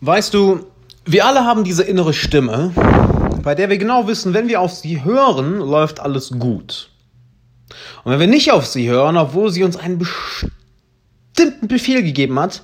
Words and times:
Weißt 0.00 0.32
du, 0.32 0.66
wir 1.04 1.26
alle 1.26 1.44
haben 1.44 1.64
diese 1.64 1.82
innere 1.82 2.12
Stimme, 2.12 2.72
bei 3.42 3.56
der 3.56 3.68
wir 3.68 3.78
genau 3.78 4.06
wissen, 4.06 4.32
wenn 4.32 4.46
wir 4.46 4.60
auf 4.60 4.72
sie 4.72 5.02
hören, 5.02 5.58
läuft 5.58 5.98
alles 5.98 6.30
gut. 6.38 6.90
Und 8.04 8.12
wenn 8.12 8.20
wir 8.20 8.28
nicht 8.28 8.52
auf 8.52 8.64
sie 8.64 8.88
hören, 8.88 9.16
obwohl 9.16 9.50
sie 9.50 9.64
uns 9.64 9.76
einen 9.76 9.98
bestimmten 9.98 11.66
Befehl 11.66 12.04
gegeben 12.04 12.38
hat, 12.38 12.62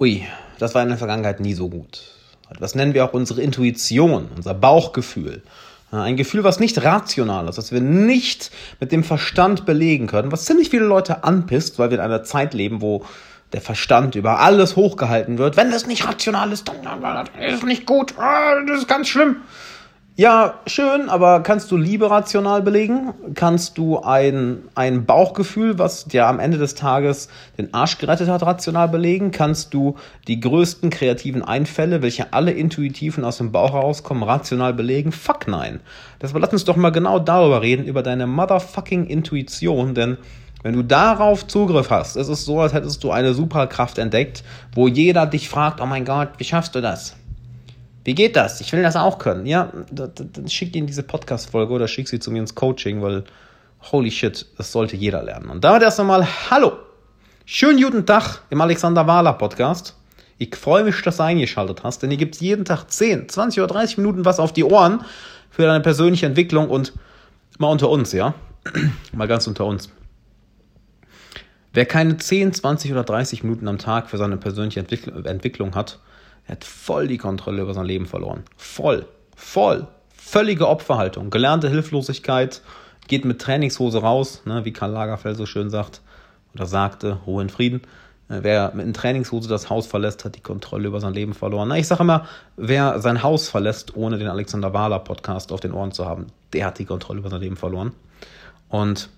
ui, 0.00 0.24
das 0.58 0.74
war 0.74 0.82
in 0.82 0.88
der 0.88 0.96
Vergangenheit 0.96 1.40
nie 1.40 1.52
so 1.52 1.68
gut. 1.68 2.00
Das 2.58 2.74
nennen 2.74 2.94
wir 2.94 3.04
auch 3.04 3.12
unsere 3.12 3.42
Intuition, 3.42 4.28
unser 4.34 4.54
Bauchgefühl. 4.54 5.42
Ein 5.90 6.16
Gefühl, 6.16 6.44
was 6.44 6.60
nicht 6.60 6.82
rational 6.82 7.46
ist, 7.48 7.58
was 7.58 7.72
wir 7.72 7.80
nicht 7.82 8.50
mit 8.80 8.90
dem 8.90 9.04
Verstand 9.04 9.66
belegen 9.66 10.06
können, 10.06 10.32
was 10.32 10.46
ziemlich 10.46 10.70
viele 10.70 10.86
Leute 10.86 11.24
anpisst, 11.24 11.78
weil 11.78 11.90
wir 11.90 11.98
in 11.98 12.04
einer 12.04 12.24
Zeit 12.24 12.54
leben, 12.54 12.80
wo 12.80 13.04
der 13.52 13.60
Verstand 13.60 14.14
über 14.14 14.40
alles 14.40 14.76
hochgehalten 14.76 15.38
wird. 15.38 15.56
Wenn 15.56 15.70
das 15.70 15.86
nicht 15.86 16.06
rational 16.06 16.52
ist, 16.52 16.68
dann, 16.68 17.26
ist 17.40 17.58
es 17.58 17.62
nicht 17.62 17.86
gut. 17.86 18.14
Ah, 18.18 18.60
das 18.66 18.80
ist 18.80 18.88
ganz 18.88 19.08
schlimm. 19.08 19.36
Ja, 20.20 20.54
schön, 20.66 21.08
aber 21.10 21.44
kannst 21.44 21.70
du 21.70 21.76
Liebe 21.76 22.10
rational 22.10 22.60
belegen? 22.60 23.14
Kannst 23.34 23.78
du 23.78 24.00
ein, 24.00 24.64
ein 24.74 25.06
Bauchgefühl, 25.06 25.78
was 25.78 26.06
dir 26.06 26.26
am 26.26 26.40
Ende 26.40 26.58
des 26.58 26.74
Tages 26.74 27.28
den 27.56 27.72
Arsch 27.72 27.98
gerettet 27.98 28.28
hat, 28.28 28.42
rational 28.42 28.88
belegen? 28.88 29.30
Kannst 29.30 29.74
du 29.74 29.94
die 30.26 30.40
größten 30.40 30.90
kreativen 30.90 31.44
Einfälle, 31.44 32.02
welche 32.02 32.32
alle 32.32 32.50
intuitiv 32.50 33.16
und 33.16 33.24
aus 33.24 33.38
dem 33.38 33.52
Bauch 33.52 33.74
herauskommen, 33.74 34.24
rational 34.24 34.74
belegen? 34.74 35.12
Fuck 35.12 35.46
nein. 35.46 35.78
Das, 36.18 36.32
lass 36.32 36.52
uns 36.52 36.64
doch 36.64 36.74
mal 36.74 36.90
genau 36.90 37.20
darüber 37.20 37.62
reden, 37.62 37.84
über 37.84 38.02
deine 38.02 38.26
motherfucking 38.26 39.06
Intuition, 39.06 39.94
denn 39.94 40.18
wenn 40.62 40.74
du 40.74 40.82
darauf 40.82 41.46
Zugriff 41.46 41.90
hast, 41.90 42.16
ist 42.16 42.28
es 42.28 42.44
so, 42.44 42.60
als 42.60 42.72
hättest 42.72 43.04
du 43.04 43.10
eine 43.10 43.34
Superkraft 43.34 43.98
entdeckt, 43.98 44.42
wo 44.74 44.88
jeder 44.88 45.26
dich 45.26 45.48
fragt, 45.48 45.80
oh 45.80 45.86
mein 45.86 46.04
Gott, 46.04 46.30
wie 46.38 46.44
schaffst 46.44 46.74
du 46.74 46.80
das? 46.80 47.16
Wie 48.04 48.14
geht 48.14 48.36
das? 48.36 48.60
Ich 48.60 48.72
will 48.72 48.82
das 48.82 48.96
auch 48.96 49.18
können. 49.18 49.46
Ja, 49.46 49.70
dann 49.90 50.48
schick 50.48 50.74
ihn 50.74 50.86
diese 50.86 51.02
Podcast-Folge 51.02 51.72
oder 51.72 51.86
schick 51.86 52.08
sie 52.08 52.18
zu 52.18 52.30
mir 52.30 52.40
ins 52.40 52.54
Coaching, 52.54 53.02
weil 53.02 53.24
holy 53.92 54.10
shit, 54.10 54.46
das 54.56 54.72
sollte 54.72 54.96
jeder 54.96 55.22
lernen. 55.22 55.50
Und 55.50 55.62
damit 55.62 55.82
erst 55.82 56.00
einmal 56.00 56.26
Hallo. 56.50 56.72
Schönen 57.44 57.80
guten 57.80 58.04
Tag 58.04 58.40
im 58.50 58.60
Alexander 58.60 59.06
Wahler 59.06 59.34
Podcast. 59.34 59.94
Ich 60.38 60.54
freue 60.56 60.84
mich, 60.84 61.00
dass 61.02 61.18
du 61.18 61.22
eingeschaltet 61.24 61.82
hast, 61.82 62.02
denn 62.02 62.10
hier 62.10 62.18
gibt 62.18 62.34
es 62.34 62.40
jeden 62.40 62.64
Tag 62.64 62.90
10, 62.90 63.28
20 63.28 63.62
oder 63.62 63.74
30 63.74 63.98
Minuten 63.98 64.24
was 64.24 64.38
auf 64.38 64.52
die 64.52 64.64
Ohren 64.64 65.04
für 65.50 65.62
deine 65.62 65.80
persönliche 65.80 66.26
Entwicklung 66.26 66.68
und 66.68 66.92
mal 67.58 67.68
unter 67.68 67.88
uns, 67.88 68.12
ja? 68.12 68.34
mal 69.12 69.28
ganz 69.28 69.46
unter 69.46 69.64
uns. 69.66 69.90
Wer 71.78 71.86
keine 71.86 72.16
10, 72.16 72.54
20 72.54 72.90
oder 72.90 73.04
30 73.04 73.44
Minuten 73.44 73.68
am 73.68 73.78
Tag 73.78 74.10
für 74.10 74.18
seine 74.18 74.36
persönliche 74.36 74.80
Entwicklung 74.80 75.76
hat, 75.76 76.00
hat 76.48 76.64
voll 76.64 77.06
die 77.06 77.18
Kontrolle 77.18 77.62
über 77.62 77.72
sein 77.72 77.86
Leben 77.86 78.06
verloren. 78.06 78.42
Voll. 78.56 79.06
Voll. 79.36 79.86
Völlige 80.12 80.66
Opferhaltung. 80.66 81.30
Gelernte 81.30 81.68
Hilflosigkeit. 81.70 82.62
Geht 83.06 83.24
mit 83.24 83.40
Trainingshose 83.40 83.98
raus, 83.98 84.42
ne, 84.44 84.64
wie 84.64 84.72
Karl 84.72 84.90
Lagerfeld 84.90 85.36
so 85.36 85.46
schön 85.46 85.70
sagt 85.70 86.00
oder 86.52 86.66
sagte, 86.66 87.20
Ruhe 87.28 87.42
in 87.42 87.48
Frieden. 87.48 87.82
Äh, 88.28 88.40
wer 88.42 88.72
mit 88.74 88.84
einer 88.84 88.92
Trainingshose 88.92 89.48
das 89.48 89.70
Haus 89.70 89.86
verlässt, 89.86 90.24
hat 90.24 90.34
die 90.34 90.40
Kontrolle 90.40 90.88
über 90.88 90.98
sein 90.98 91.14
Leben 91.14 91.32
verloren. 91.32 91.68
Na, 91.68 91.78
ich 91.78 91.86
sage 91.86 92.02
immer, 92.02 92.26
wer 92.56 92.98
sein 92.98 93.22
Haus 93.22 93.48
verlässt, 93.48 93.94
ohne 93.94 94.18
den 94.18 94.26
Alexander 94.26 94.74
Wahler 94.74 94.98
Podcast 94.98 95.52
auf 95.52 95.60
den 95.60 95.72
Ohren 95.72 95.92
zu 95.92 96.06
haben, 96.06 96.26
der 96.54 96.66
hat 96.66 96.80
die 96.80 96.86
Kontrolle 96.86 97.20
über 97.20 97.30
sein 97.30 97.40
Leben 97.40 97.56
verloren. 97.56 97.92
Und 98.68 99.10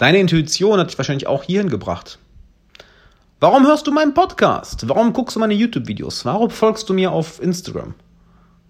Deine 0.00 0.18
Intuition 0.18 0.80
hat 0.80 0.88
dich 0.88 0.96
wahrscheinlich 0.96 1.26
auch 1.26 1.42
hierhin 1.42 1.68
gebracht. 1.68 2.18
Warum 3.38 3.66
hörst 3.66 3.86
du 3.86 3.92
meinen 3.92 4.14
Podcast? 4.14 4.88
Warum 4.88 5.12
guckst 5.12 5.36
du 5.36 5.40
meine 5.40 5.52
YouTube-Videos? 5.52 6.24
Warum 6.24 6.48
folgst 6.48 6.88
du 6.88 6.94
mir 6.94 7.12
auf 7.12 7.38
Instagram? 7.42 7.92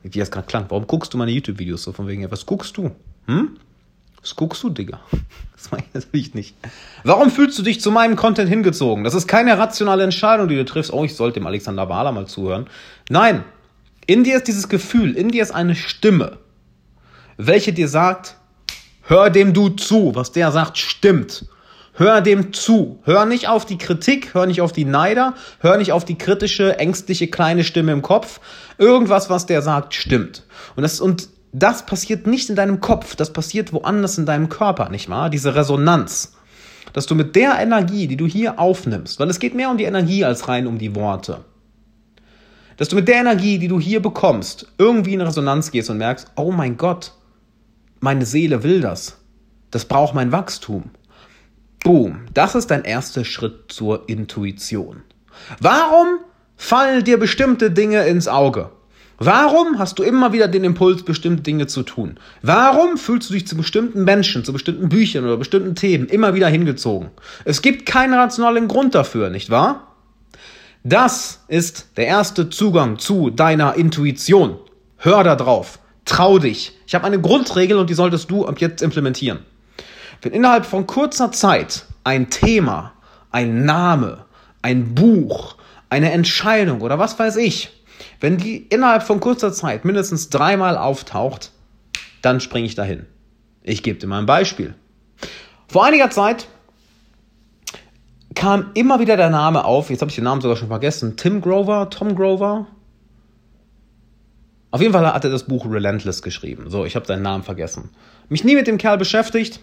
Wie 0.02 0.18
das 0.18 0.32
gerade 0.32 0.48
klang. 0.48 0.66
Warum 0.70 0.88
guckst 0.88 1.14
du 1.14 1.18
meine 1.18 1.30
YouTube-Videos? 1.30 1.84
So 1.84 1.92
von 1.92 2.08
wegen, 2.08 2.22
ja, 2.22 2.30
was 2.32 2.44
guckst 2.46 2.76
du? 2.76 2.90
Hm? 3.28 3.58
Was 4.20 4.34
guckst 4.34 4.60
du, 4.64 4.70
Digga? 4.70 4.98
Das 5.54 5.70
meine 5.70 5.84
ich 5.86 5.94
natürlich 5.94 6.34
nicht. 6.34 6.56
Warum 7.04 7.30
fühlst 7.30 7.56
du 7.58 7.62
dich 7.62 7.80
zu 7.80 7.92
meinem 7.92 8.16
Content 8.16 8.48
hingezogen? 8.48 9.04
Das 9.04 9.14
ist 9.14 9.28
keine 9.28 9.56
rationale 9.56 10.02
Entscheidung, 10.02 10.48
die 10.48 10.56
du 10.56 10.64
triffst. 10.64 10.92
Oh, 10.92 11.04
ich 11.04 11.14
sollte 11.14 11.38
dem 11.38 11.46
Alexander 11.46 11.88
Wahler 11.88 12.10
mal 12.10 12.26
zuhören. 12.26 12.66
Nein. 13.08 13.44
In 14.06 14.24
dir 14.24 14.38
ist 14.38 14.48
dieses 14.48 14.68
Gefühl, 14.68 15.14
in 15.14 15.28
dir 15.28 15.42
ist 15.42 15.52
eine 15.52 15.76
Stimme, 15.76 16.38
welche 17.36 17.72
dir 17.72 17.88
sagt, 17.88 18.36
Hör 19.10 19.28
dem 19.28 19.52
du 19.54 19.70
zu. 19.70 20.14
Was 20.14 20.30
der 20.30 20.52
sagt, 20.52 20.78
stimmt. 20.78 21.46
Hör 21.94 22.20
dem 22.20 22.52
zu. 22.52 23.00
Hör 23.02 23.26
nicht 23.26 23.48
auf 23.48 23.66
die 23.66 23.76
Kritik, 23.76 24.34
hör 24.34 24.46
nicht 24.46 24.60
auf 24.60 24.70
die 24.70 24.84
Neider, 24.84 25.34
hör 25.58 25.78
nicht 25.78 25.90
auf 25.90 26.04
die 26.04 26.16
kritische, 26.16 26.78
ängstliche 26.78 27.26
kleine 27.26 27.64
Stimme 27.64 27.90
im 27.90 28.02
Kopf. 28.02 28.38
Irgendwas, 28.78 29.28
was 29.28 29.46
der 29.46 29.62
sagt, 29.62 29.94
stimmt. 29.94 30.44
Und 30.76 30.84
das, 30.84 31.00
und 31.00 31.28
das 31.52 31.86
passiert 31.86 32.28
nicht 32.28 32.50
in 32.50 32.54
deinem 32.54 32.80
Kopf, 32.80 33.16
das 33.16 33.32
passiert 33.32 33.72
woanders 33.72 34.16
in 34.16 34.26
deinem 34.26 34.48
Körper, 34.48 34.90
nicht 34.90 35.10
wahr? 35.10 35.28
Diese 35.28 35.56
Resonanz. 35.56 36.34
Dass 36.92 37.06
du 37.06 37.16
mit 37.16 37.34
der 37.34 37.58
Energie, 37.58 38.06
die 38.06 38.16
du 38.16 38.28
hier 38.28 38.60
aufnimmst, 38.60 39.18
weil 39.18 39.28
es 39.28 39.40
geht 39.40 39.56
mehr 39.56 39.70
um 39.70 39.76
die 39.76 39.84
Energie 39.84 40.24
als 40.24 40.46
rein 40.46 40.68
um 40.68 40.78
die 40.78 40.94
Worte. 40.94 41.40
Dass 42.76 42.86
du 42.86 42.94
mit 42.94 43.08
der 43.08 43.16
Energie, 43.16 43.58
die 43.58 43.68
du 43.68 43.80
hier 43.80 44.00
bekommst, 44.00 44.68
irgendwie 44.78 45.14
in 45.14 45.20
Resonanz 45.20 45.72
gehst 45.72 45.90
und 45.90 45.98
merkst, 45.98 46.30
oh 46.36 46.52
mein 46.52 46.76
Gott, 46.76 47.14
meine 48.00 48.26
Seele 48.26 48.62
will 48.62 48.80
das. 48.80 49.18
Das 49.70 49.84
braucht 49.84 50.14
mein 50.14 50.32
Wachstum. 50.32 50.90
Boom, 51.84 52.22
das 52.34 52.54
ist 52.54 52.70
dein 52.70 52.84
erster 52.84 53.24
Schritt 53.24 53.72
zur 53.72 54.08
Intuition. 54.08 55.02
Warum 55.60 56.18
fallen 56.56 57.04
dir 57.04 57.18
bestimmte 57.18 57.70
Dinge 57.70 58.06
ins 58.06 58.28
Auge? 58.28 58.70
Warum 59.22 59.78
hast 59.78 59.98
du 59.98 60.02
immer 60.02 60.32
wieder 60.32 60.48
den 60.48 60.64
Impuls, 60.64 61.02
bestimmte 61.02 61.42
Dinge 61.42 61.66
zu 61.66 61.82
tun? 61.82 62.18
Warum 62.40 62.96
fühlst 62.96 63.28
du 63.28 63.34
dich 63.34 63.46
zu 63.46 63.54
bestimmten 63.54 64.04
Menschen, 64.04 64.44
zu 64.44 64.52
bestimmten 64.52 64.88
Büchern 64.88 65.24
oder 65.24 65.36
bestimmten 65.36 65.74
Themen 65.74 66.06
immer 66.06 66.34
wieder 66.34 66.48
hingezogen? 66.48 67.10
Es 67.44 67.60
gibt 67.60 67.84
keinen 67.84 68.14
rationalen 68.14 68.66
Grund 68.66 68.94
dafür, 68.94 69.28
nicht 69.28 69.50
wahr? 69.50 69.94
Das 70.84 71.44
ist 71.48 71.98
der 71.98 72.06
erste 72.06 72.48
Zugang 72.48 72.98
zu 72.98 73.28
deiner 73.28 73.74
Intuition. 73.74 74.56
Hör 74.96 75.22
da 75.22 75.36
drauf. 75.36 75.79
Trau 76.04 76.38
dich. 76.38 76.72
Ich 76.86 76.94
habe 76.94 77.06
eine 77.06 77.20
Grundregel 77.20 77.78
und 77.78 77.90
die 77.90 77.94
solltest 77.94 78.30
du 78.30 78.46
ab 78.46 78.60
jetzt 78.60 78.82
implementieren. 78.82 79.40
Wenn 80.22 80.32
innerhalb 80.32 80.66
von 80.66 80.86
kurzer 80.86 81.32
Zeit 81.32 81.86
ein 82.04 82.30
Thema, 82.30 82.92
ein 83.30 83.64
Name, 83.64 84.24
ein 84.62 84.94
Buch, 84.94 85.56
eine 85.88 86.12
Entscheidung 86.12 86.80
oder 86.80 86.98
was 86.98 87.18
weiß 87.18 87.36
ich, 87.36 87.70
wenn 88.20 88.36
die 88.36 88.56
innerhalb 88.56 89.02
von 89.02 89.20
kurzer 89.20 89.52
Zeit 89.52 89.84
mindestens 89.84 90.30
dreimal 90.30 90.76
auftaucht, 90.76 91.52
dann 92.22 92.40
springe 92.40 92.66
ich 92.66 92.74
dahin. 92.74 93.06
Ich 93.62 93.82
gebe 93.82 93.98
dir 93.98 94.06
mal 94.06 94.18
ein 94.18 94.26
Beispiel. 94.26 94.74
Vor 95.68 95.84
einiger 95.84 96.10
Zeit 96.10 96.48
kam 98.34 98.70
immer 98.74 99.00
wieder 99.00 99.16
der 99.16 99.30
Name 99.30 99.64
auf, 99.64 99.90
jetzt 99.90 100.00
habe 100.00 100.10
ich 100.10 100.14
den 100.14 100.24
Namen 100.24 100.40
sogar 100.40 100.56
schon 100.56 100.68
vergessen, 100.68 101.16
Tim 101.16 101.40
Grover, 101.40 101.90
Tom 101.90 102.14
Grover, 102.14 102.66
auf 104.70 104.80
jeden 104.80 104.92
Fall 104.92 105.12
hat 105.12 105.24
er 105.24 105.30
das 105.30 105.44
Buch 105.44 105.66
Relentless 105.66 106.22
geschrieben. 106.22 106.70
So, 106.70 106.84
ich 106.84 106.94
habe 106.94 107.06
seinen 107.06 107.22
Namen 107.22 107.42
vergessen. 107.42 107.90
Mich 108.28 108.44
nie 108.44 108.54
mit 108.54 108.66
dem 108.66 108.78
Kerl 108.78 108.98
beschäftigt. 108.98 109.60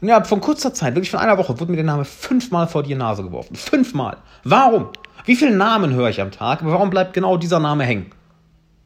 Und 0.00 0.08
ja, 0.08 0.22
von 0.22 0.40
kurzer 0.40 0.74
Zeit, 0.74 0.94
wirklich 0.94 1.10
von 1.10 1.20
einer 1.20 1.38
Woche, 1.38 1.58
wurde 1.60 1.70
mir 1.70 1.76
der 1.76 1.86
Name 1.86 2.04
fünfmal 2.04 2.66
vor 2.66 2.82
die 2.82 2.94
Nase 2.94 3.22
geworfen. 3.22 3.56
Fünfmal. 3.56 4.18
Warum? 4.42 4.88
Wie 5.24 5.36
viele 5.36 5.56
Namen 5.56 5.94
höre 5.94 6.10
ich 6.10 6.20
am 6.20 6.30
Tag? 6.30 6.60
Aber 6.60 6.72
warum 6.72 6.90
bleibt 6.90 7.14
genau 7.14 7.38
dieser 7.38 7.58
Name 7.58 7.84
hängen? 7.84 8.10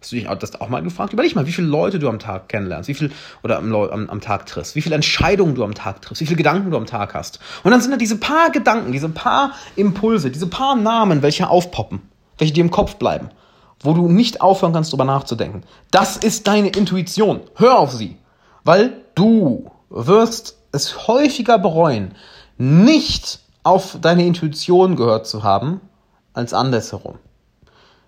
Hast 0.01 0.13
du 0.13 0.17
dich 0.17 0.29
das 0.29 0.61
auch 0.61 0.69
mal 0.69 0.81
gefragt? 0.81 1.13
Überleg 1.13 1.35
mal, 1.35 1.49
wie 1.49 1.53
viele 1.53 1.67
Leute 1.67 1.99
du 1.99 2.09
am 2.09 2.21
Tag 2.21 2.49
kennenlernst, 2.49 2.89
wie 2.89 2.95
viel 2.95 3.11
oder 3.43 3.59
am, 3.59 3.75
am, 3.75 4.09
am, 4.09 4.21
Tag 4.21 4.47
triffst, 4.47 4.77
wie 4.77 4.81
viele 4.81 4.95
Entscheidungen 4.95 5.57
du 5.57 5.65
am 5.65 5.75
Tag 5.75 6.03
triffst, 6.03 6.21
wie 6.21 6.27
viele 6.27 6.37
Gedanken 6.37 6.71
du 6.71 6.77
am 6.77 6.87
Tag 6.87 7.15
hast. 7.15 7.41
Und 7.65 7.73
dann 7.73 7.81
sind 7.81 7.91
da 7.91 7.97
diese 7.97 8.17
paar 8.17 8.53
Gedanken, 8.53 8.93
diese 8.93 9.09
paar 9.09 9.55
Impulse, 9.75 10.31
diese 10.31 10.47
paar 10.47 10.77
Namen, 10.77 11.23
welche 11.23 11.49
aufpoppen, 11.49 12.03
welche 12.37 12.53
dir 12.53 12.61
im 12.61 12.71
Kopf 12.71 12.95
bleiben 12.95 13.31
wo 13.81 13.93
du 13.93 14.09
nicht 14.09 14.41
aufhören 14.41 14.73
kannst, 14.73 14.93
drüber 14.93 15.05
nachzudenken. 15.05 15.63
Das 15.91 16.17
ist 16.17 16.47
deine 16.47 16.69
Intuition. 16.69 17.41
Hör 17.55 17.79
auf 17.79 17.93
sie. 17.93 18.17
Weil 18.65 19.05
du 19.15 19.71
wirst 19.91 20.57
es 20.73 21.07
häufiger 21.09 21.59
bereuen, 21.59 22.15
nicht 22.57 23.41
auf 23.63 23.99
deine 24.01 24.27
Intuition 24.27 24.97
gehört 24.97 25.27
zu 25.27 25.43
haben, 25.43 25.81
als 26.33 26.53
andersherum. 26.53 27.19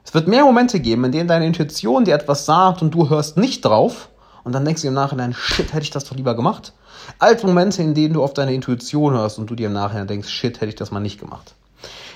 Es 0.05 0.15
wird 0.15 0.29
mehr 0.29 0.45
Momente 0.45 0.81
geben, 0.81 1.05
in 1.05 1.13
denen 1.13 1.29
deine 1.29 1.47
Intuition 1.47 2.05
dir 2.05 2.15
etwas 2.15 2.47
sagt 2.47 2.83
und 2.83 2.93
du 2.93 3.09
hörst 3.09 3.37
nicht 3.37 3.65
drauf 3.65 4.09
und 4.45 4.53
dann 4.53 4.65
denkst 4.65 4.83
du 4.83 4.89
im 4.89 4.95
Nachhinein, 4.95 5.35
shit, 5.35 5.73
hätte 5.73 5.83
ich 5.83 5.91
das 5.91 6.05
doch 6.05 6.17
lieber 6.17 6.35
gemacht, 6.35 6.73
als 7.19 7.43
Momente, 7.43 7.83
in 7.83 7.95
denen 7.95 8.15
du 8.15 8.23
auf 8.23 8.35
deine 8.35 8.55
Intuition 8.55 9.15
hörst 9.15 9.39
und 9.39 9.51
du 9.51 9.55
dir 9.55 9.67
im 9.67 9.73
Nachhinein 9.73 10.07
denkst, 10.07 10.29
shit, 10.29 10.57
hätte 10.57 10.71
ich 10.71 10.75
das 10.75 10.91
mal 10.91 11.01
nicht 11.01 11.21
gemacht. 11.21 11.55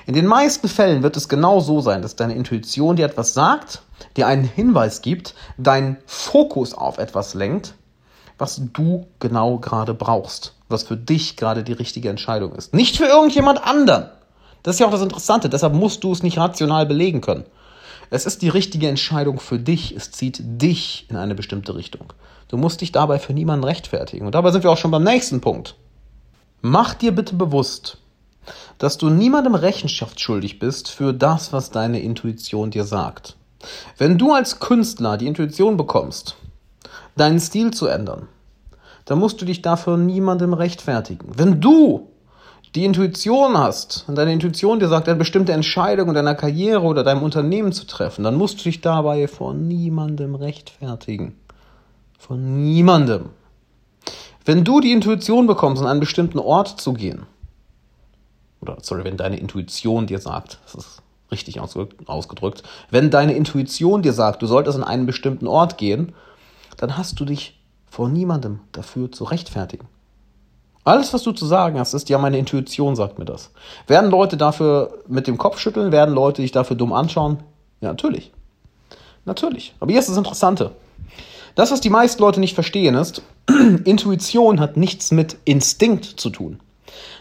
In 0.07 0.15
den 0.15 0.27
meisten 0.27 0.69
Fällen 0.69 1.03
wird 1.03 1.17
es 1.17 1.29
genau 1.29 1.61
so 1.61 1.81
sein, 1.81 2.03
dass 2.03 2.17
deine 2.17 2.35
Intuition 2.35 2.97
dir 2.97 3.07
etwas 3.07 3.33
sagt, 3.33 3.83
dir 4.17 4.27
einen 4.27 4.45
Hinweis 4.45 5.01
gibt, 5.01 5.35
deinen 5.57 5.97
Fokus 6.07 6.75
auf 6.75 6.99
etwas 6.99 7.35
lenkt, 7.35 7.75
was 8.37 8.61
du 8.73 9.07
genau 9.19 9.59
gerade 9.59 9.95
brauchst, 9.95 10.55
was 10.69 10.83
für 10.83 10.97
dich 10.97 11.37
gerade 11.37 11.65
die 11.65 11.73
richtige 11.73 12.11
Entscheidung 12.11 12.55
ist. 12.55 12.75
Nicht 12.75 12.97
für 12.97 13.07
irgendjemand 13.07 13.65
anderen. 13.65 14.11
Das 14.63 14.77
ist 14.77 14.81
ja 14.81 14.87
auch 14.87 14.93
das 14.93 15.03
Interessante, 15.03 15.49
deshalb 15.49 15.75
musst 15.75 16.05
du 16.05 16.13
es 16.13 16.23
nicht 16.23 16.39
rational 16.39 16.87
belegen 16.87 17.21
können. 17.21 17.45
Es 18.11 18.27
ist 18.27 18.43
die 18.43 18.49
richtige 18.49 18.89
Entscheidung 18.89 19.41
für 19.41 19.59
dich. 19.59 19.95
Es 19.97 20.11
zieht 20.11 20.39
dich 20.41 21.07
in 21.09 21.17
eine 21.17 21.35
bestimmte 21.35 21.75
Richtung. 21.75 22.13
Du 22.49 22.57
musst 22.57 22.81
dich 22.81 22.93
dabei 22.93 23.19
für 23.19 23.33
niemanden 23.33 23.65
rechtfertigen. 23.65 24.27
Und 24.27 24.35
dabei 24.35 24.51
sind 24.51 24.63
wir 24.63 24.71
auch 24.71 24.77
schon 24.77 24.91
beim 24.91 25.03
nächsten 25.03 25.41
Punkt. 25.41 25.75
Mach 26.61 26.95
dir 26.95 27.13
bitte 27.13 27.35
bewusst, 27.35 27.99
dass 28.79 28.99
du 28.99 29.11
niemandem 29.11 29.55
Rechenschaft 29.55 30.21
schuldig 30.21 30.59
bist 30.59 30.91
für 30.91 31.13
das, 31.13 31.53
was 31.53 31.71
deine 31.71 32.01
Intuition 32.01 32.71
dir 32.71 32.85
sagt. 32.85 33.37
Wenn 33.97 34.19
du 34.19 34.33
als 34.33 34.61
Künstler 34.61 35.17
die 35.17 35.27
Intuition 35.27 35.77
bekommst, 35.77 36.37
deinen 37.17 37.41
Stil 37.41 37.73
zu 37.73 37.87
ändern, 37.87 38.29
dann 39.05 39.19
musst 39.19 39.41
du 39.41 39.45
dich 39.45 39.63
dafür 39.63 39.97
niemandem 39.97 40.55
rechtfertigen. 40.55 41.33
Wenn 41.37 41.61
du 41.61 42.09
die 42.75 42.85
Intuition 42.85 43.57
hast 43.57 44.05
und 44.09 44.17
deine 44.17 44.33
Intuition 44.33 44.81
dir 44.81 44.89
sagt, 44.89 45.09
eine 45.09 45.19
bestimmte 45.19 45.53
Entscheidung 45.53 46.09
in 46.09 46.15
deiner 46.15 46.35
Karriere 46.35 46.83
oder 46.83 47.05
deinem 47.05 47.23
Unternehmen 47.23 47.73
zu 47.73 47.87
treffen, 47.87 48.25
dann 48.25 48.35
musst 48.35 48.59
du 48.59 48.65
dich 48.65 48.81
dabei 48.81 49.29
vor 49.29 49.55
niemandem 49.55 50.35
rechtfertigen. 50.35 51.37
Von 52.19 52.65
niemandem. 52.65 53.31
Wenn 54.45 54.65
du 54.65 54.81
die 54.81 54.93
Intuition 54.93 55.47
bekommst, 55.47 55.83
an 55.83 55.89
einen 55.89 56.01
bestimmten 56.01 56.39
Ort 56.39 56.81
zu 56.81 56.95
gehen, 56.95 57.27
oder 58.65 58.79
sorry, 58.83 59.05
wenn 59.05 59.17
deine 59.17 59.39
Intuition 59.39 60.07
dir 60.07 60.19
sagt, 60.19 60.59
das 60.65 60.75
ist 60.75 61.03
richtig 61.31 61.61
ausgedrückt, 61.61 62.63
wenn 62.91 63.11
deine 63.11 63.35
Intuition 63.35 64.03
dir 64.03 64.13
sagt, 64.13 64.43
du 64.43 64.47
solltest 64.47 64.77
an 64.77 64.85
einen 64.85 65.07
bestimmten 65.07 65.47
Ort 65.47 65.79
gehen, 65.79 66.13
dann 66.77 66.97
hast 66.97 67.19
du 67.21 67.25
dich 67.25 67.61
vor 67.87 68.09
niemandem 68.09 68.61
dafür 68.73 69.13
zu 69.13 69.25
rechtfertigen. 69.25 69.87
Alles, 70.85 71.15
was 71.15 71.23
du 71.23 71.33
zu 71.33 71.47
sagen 71.47 71.79
hast, 71.79 71.95
ist 71.95 72.09
ja 72.11 72.19
meine 72.19 72.39
Intuition, 72.39 72.95
sagt 72.95 73.19
mir 73.19 73.25
das. 73.25 73.51
Werden 73.87 74.11
Leute 74.11 74.37
dafür 74.37 74.99
mit 75.09 75.27
dem 75.27 75.39
Kopf 75.39 75.59
schütteln? 75.59 75.93
Werden 75.93 76.15
Leute 76.15 76.43
dich 76.43 76.53
dafür 76.53 76.77
dumm 76.77 76.93
anschauen? 76.93 77.39
Ja, 77.81 77.89
natürlich. 77.89 78.33
Natürlich. 79.25 79.75
Aber 79.81 79.91
hier 79.91 80.01
ist 80.01 80.11
das 80.11 80.19
Interessante. 80.19 80.73
Das, 81.55 81.71
was 81.71 81.81
die 81.81 81.89
meisten 81.89 82.21
Leute 82.21 82.41
nicht 82.41 82.55
verstehen, 82.55 82.97
ist, 82.97 83.23
Intuition 83.85 84.61
hat 84.61 84.77
nichts 84.77 85.11
mit 85.11 85.39
Instinkt 85.45 86.05
zu 86.05 86.29
tun. 86.29 86.61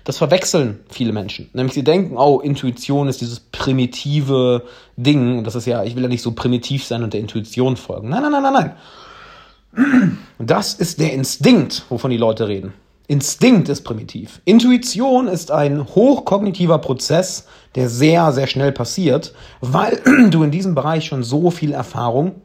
Das 0.04 0.18
verwechseln 0.18 0.80
viele 0.90 1.14
Menschen. 1.14 1.50
Nämlich 1.54 1.74
sie 1.74 1.84
denken, 1.84 2.18
oh, 2.18 2.40
Intuition 2.42 3.08
ist 3.08 3.22
dieses 3.22 3.40
primitive 3.40 4.64
Ding. 4.98 5.38
Und 5.38 5.48
das 5.48 5.56
ist 5.56 5.66
ja, 5.66 5.84
ich 5.84 5.96
will 5.96 6.04
ja 6.04 6.10
nicht 6.10 6.22
so 6.22 6.34
primitiv 6.34 6.84
sein 6.84 7.04
und 7.04 7.14
der 7.14 7.22
Intuition 7.22 7.78
folgen. 7.78 8.10
Nein, 8.10 8.22
nein, 8.22 8.32
nein, 8.32 8.44
nein, 8.44 8.54
nein. 8.54 10.18
Das 10.40 10.74
ist 10.74 11.00
der 11.00 11.14
Instinkt, 11.14 11.86
wovon 11.90 12.12
die 12.12 12.18
Leute 12.18 12.48
reden. 12.48 12.74
Instinkt 13.08 13.70
ist 13.70 13.84
primitiv. 13.84 14.42
Intuition 14.46 15.28
ist 15.28 15.52
ein 15.52 15.86
hochkognitiver 15.86 16.80
Prozess, 16.80 17.48
der 17.76 17.90
sehr, 17.90 18.32
sehr 18.32 18.48
schnell 18.48 18.72
passiert, 18.72 19.34
weil 19.62 20.02
du 20.30 20.44
in 20.44 20.52
diesem 20.52 20.76
Bereich 20.76 21.06
schon 21.06 21.24
so 21.24 21.50
viel 21.52 21.74
Erfahrung, 21.74 22.36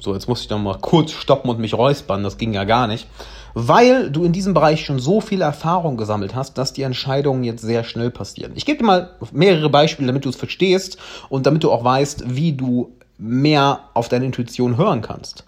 so 0.00 0.14
jetzt 0.14 0.28
muss 0.28 0.40
ich 0.40 0.48
dann 0.48 0.62
mal 0.62 0.78
kurz 0.80 1.12
stoppen 1.12 1.50
und 1.50 1.58
mich 1.58 1.74
räuspern, 1.74 2.22
das 2.22 2.38
ging 2.38 2.52
ja 2.52 2.64
gar 2.64 2.86
nicht, 2.86 3.06
weil 3.54 4.10
du 4.10 4.24
in 4.24 4.32
diesem 4.32 4.54
Bereich 4.54 4.84
schon 4.84 4.98
so 4.98 5.20
viel 5.20 5.40
Erfahrung 5.40 5.96
gesammelt 5.96 6.34
hast, 6.34 6.58
dass 6.58 6.72
die 6.72 6.82
Entscheidungen 6.82 7.44
jetzt 7.44 7.62
sehr 7.62 7.84
schnell 7.84 8.10
passieren. 8.10 8.52
Ich 8.54 8.66
gebe 8.66 8.78
dir 8.78 8.84
mal 8.84 9.10
mehrere 9.32 9.70
Beispiele, 9.70 10.06
damit 10.06 10.24
du 10.24 10.28
es 10.28 10.36
verstehst 10.36 10.98
und 11.28 11.46
damit 11.46 11.64
du 11.64 11.72
auch 11.72 11.84
weißt, 11.84 12.24
wie 12.26 12.52
du 12.52 12.92
mehr 13.18 13.80
auf 13.94 14.08
deine 14.08 14.26
Intuition 14.26 14.76
hören 14.76 15.02
kannst. 15.02 15.44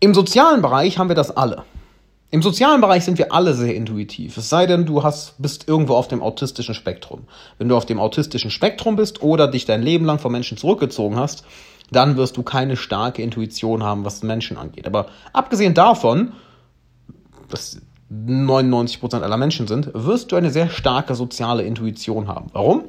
Im 0.00 0.14
sozialen 0.14 0.62
Bereich 0.62 0.98
haben 0.98 1.08
wir 1.08 1.14
das 1.14 1.36
alle. 1.36 1.64
Im 2.32 2.42
sozialen 2.42 2.80
Bereich 2.80 3.04
sind 3.04 3.18
wir 3.18 3.32
alle 3.32 3.54
sehr 3.54 3.74
intuitiv. 3.74 4.36
Es 4.36 4.48
sei 4.48 4.66
denn, 4.66 4.86
du 4.86 5.02
hast, 5.02 5.34
bist 5.38 5.66
irgendwo 5.66 5.94
auf 5.94 6.06
dem 6.06 6.22
autistischen 6.22 6.74
Spektrum. 6.74 7.22
Wenn 7.58 7.68
du 7.68 7.76
auf 7.76 7.86
dem 7.86 7.98
autistischen 7.98 8.52
Spektrum 8.52 8.94
bist 8.94 9.20
oder 9.20 9.48
dich 9.48 9.64
dein 9.64 9.82
Leben 9.82 10.04
lang 10.04 10.20
von 10.20 10.30
Menschen 10.30 10.56
zurückgezogen 10.56 11.16
hast, 11.16 11.44
dann 11.90 12.16
wirst 12.16 12.36
du 12.36 12.42
keine 12.42 12.76
starke 12.76 13.22
Intuition 13.22 13.82
haben, 13.82 14.04
was 14.04 14.22
Menschen 14.22 14.56
angeht. 14.56 14.86
Aber 14.86 15.06
abgesehen 15.32 15.74
davon, 15.74 16.32
was 17.48 17.80
99% 18.12 19.20
aller 19.20 19.36
Menschen 19.36 19.68
sind, 19.68 19.90
wirst 19.94 20.32
du 20.32 20.36
eine 20.36 20.50
sehr 20.50 20.68
starke 20.68 21.14
soziale 21.14 21.62
Intuition 21.62 22.28
haben. 22.28 22.50
Warum? 22.52 22.84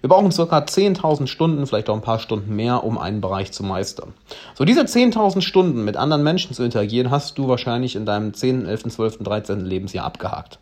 Wir 0.00 0.08
brauchen 0.08 0.30
ca. 0.30 0.58
10.000 0.58 1.26
Stunden, 1.26 1.66
vielleicht 1.66 1.90
auch 1.90 1.94
ein 1.94 2.02
paar 2.02 2.18
Stunden 2.18 2.54
mehr, 2.56 2.84
um 2.84 2.98
einen 2.98 3.20
Bereich 3.20 3.52
zu 3.52 3.62
meistern. 3.62 4.14
So, 4.54 4.64
diese 4.64 4.82
10.000 4.82 5.42
Stunden 5.42 5.84
mit 5.84 5.96
anderen 5.96 6.22
Menschen 6.22 6.54
zu 6.54 6.62
interagieren, 6.62 7.10
hast 7.10 7.36
du 7.38 7.48
wahrscheinlich 7.48 7.96
in 7.96 8.06
deinem 8.06 8.32
10., 8.32 8.66
11., 8.66 8.84
12., 8.84 9.18
13. 9.18 9.60
Lebensjahr 9.64 10.06
abgehakt. 10.06 10.58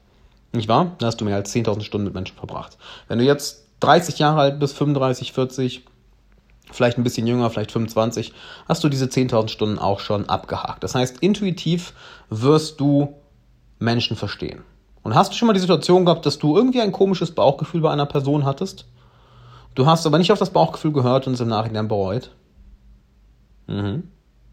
Nicht 0.53 0.69
wahr? 0.69 0.93
Da 0.99 1.07
hast 1.07 1.21
du 1.21 1.25
mehr 1.25 1.37
als 1.37 1.53
10.000 1.55 1.83
Stunden 1.83 2.07
mit 2.07 2.15
Menschen 2.15 2.37
verbracht. 2.37 2.77
Wenn 3.09 3.19
du 3.19 3.25
jetzt 3.25 3.67
30 3.81 4.19
Jahre 4.19 4.41
alt 4.41 4.61
bist, 4.61 4.77
35, 4.77 5.33
40, 5.33 5.85
vielleicht 6.75 6.99
ein 6.99 7.05
bisschen 7.05 7.27
jünger, 7.27 7.51
vielleicht 7.51 7.73
25, 7.73 8.33
hast 8.69 8.85
du 8.85 8.89
diese 8.89 9.07
10.000 9.07 9.49
Stunden 9.49 9.79
auch 9.79 10.01
schon 10.01 10.29
abgehakt. 10.29 10.83
Das 10.85 10.95
heißt, 10.95 11.19
intuitiv 11.21 11.93
wirst 12.31 12.81
du 12.81 13.15
Menschen 13.79 14.17
verstehen. 14.17 14.63
Und 15.03 15.15
hast 15.15 15.33
du 15.33 15.37
schon 15.37 15.47
mal 15.47 15.53
die 15.53 15.61
Situation 15.61 16.05
gehabt, 16.05 16.25
dass 16.27 16.39
du 16.39 16.57
irgendwie 16.57 16.81
ein 16.81 16.93
komisches 16.93 17.33
Bauchgefühl 17.33 17.83
bei 17.83 17.91
einer 17.91 18.07
Person 18.07 18.45
hattest? 18.45 18.87
Du 19.75 19.87
hast 19.87 20.07
aber 20.07 20.19
nicht 20.19 20.33
auf 20.33 20.39
das 20.39 20.51
Bauchgefühl 20.51 20.93
gehört 20.93 21.27
und 21.27 21.35
es 21.35 21.41
im 21.41 21.49
Nachhinein 21.49 21.89
bereut. 21.89 22.31
Mhm. 23.67 24.05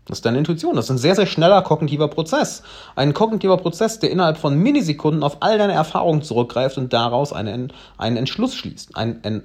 Das 0.05 0.17
ist 0.17 0.25
deine 0.25 0.39
Intuition. 0.39 0.75
Das 0.75 0.85
ist 0.85 0.91
ein 0.91 0.97
sehr, 0.97 1.15
sehr 1.15 1.27
schneller 1.27 1.61
kognitiver 1.61 2.07
Prozess. 2.07 2.63
Ein 2.95 3.13
kognitiver 3.13 3.57
Prozess, 3.57 3.99
der 3.99 4.11
innerhalb 4.11 4.37
von 4.37 4.57
Millisekunden 4.57 5.23
auf 5.23 5.37
all 5.41 5.57
deine 5.57 5.73
Erfahrungen 5.73 6.23
zurückgreift 6.23 6.77
und 6.77 6.91
daraus 6.91 7.33
einen, 7.33 7.71
einen 7.97 8.17
Entschluss 8.17 8.55
schließt. 8.55 8.97
Ein, 8.97 9.21
ein, 9.23 9.43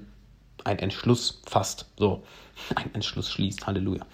ein 0.64 0.78
Entschluss 0.78 1.42
fasst. 1.46 1.86
So. 1.98 2.22
Ein 2.74 2.94
Entschluss 2.94 3.30
schließt. 3.30 3.66
Halleluja. 3.66 4.04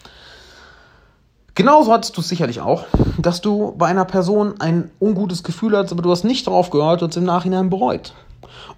Genauso 1.54 1.92
hattest 1.92 2.16
du 2.16 2.22
es 2.22 2.28
sicherlich 2.28 2.60
auch, 2.60 2.86
dass 3.18 3.42
du 3.42 3.74
bei 3.76 3.86
einer 3.86 4.06
Person 4.06 4.60
ein 4.60 4.90
ungutes 5.00 5.42
Gefühl 5.42 5.76
hattest, 5.76 5.92
aber 5.92 6.02
du 6.02 6.10
hast 6.10 6.24
nicht 6.24 6.46
darauf 6.46 6.70
gehört 6.70 7.02
und 7.02 7.10
es 7.10 7.16
im 7.16 7.24
Nachhinein 7.24 7.68
bereut. 7.68 8.14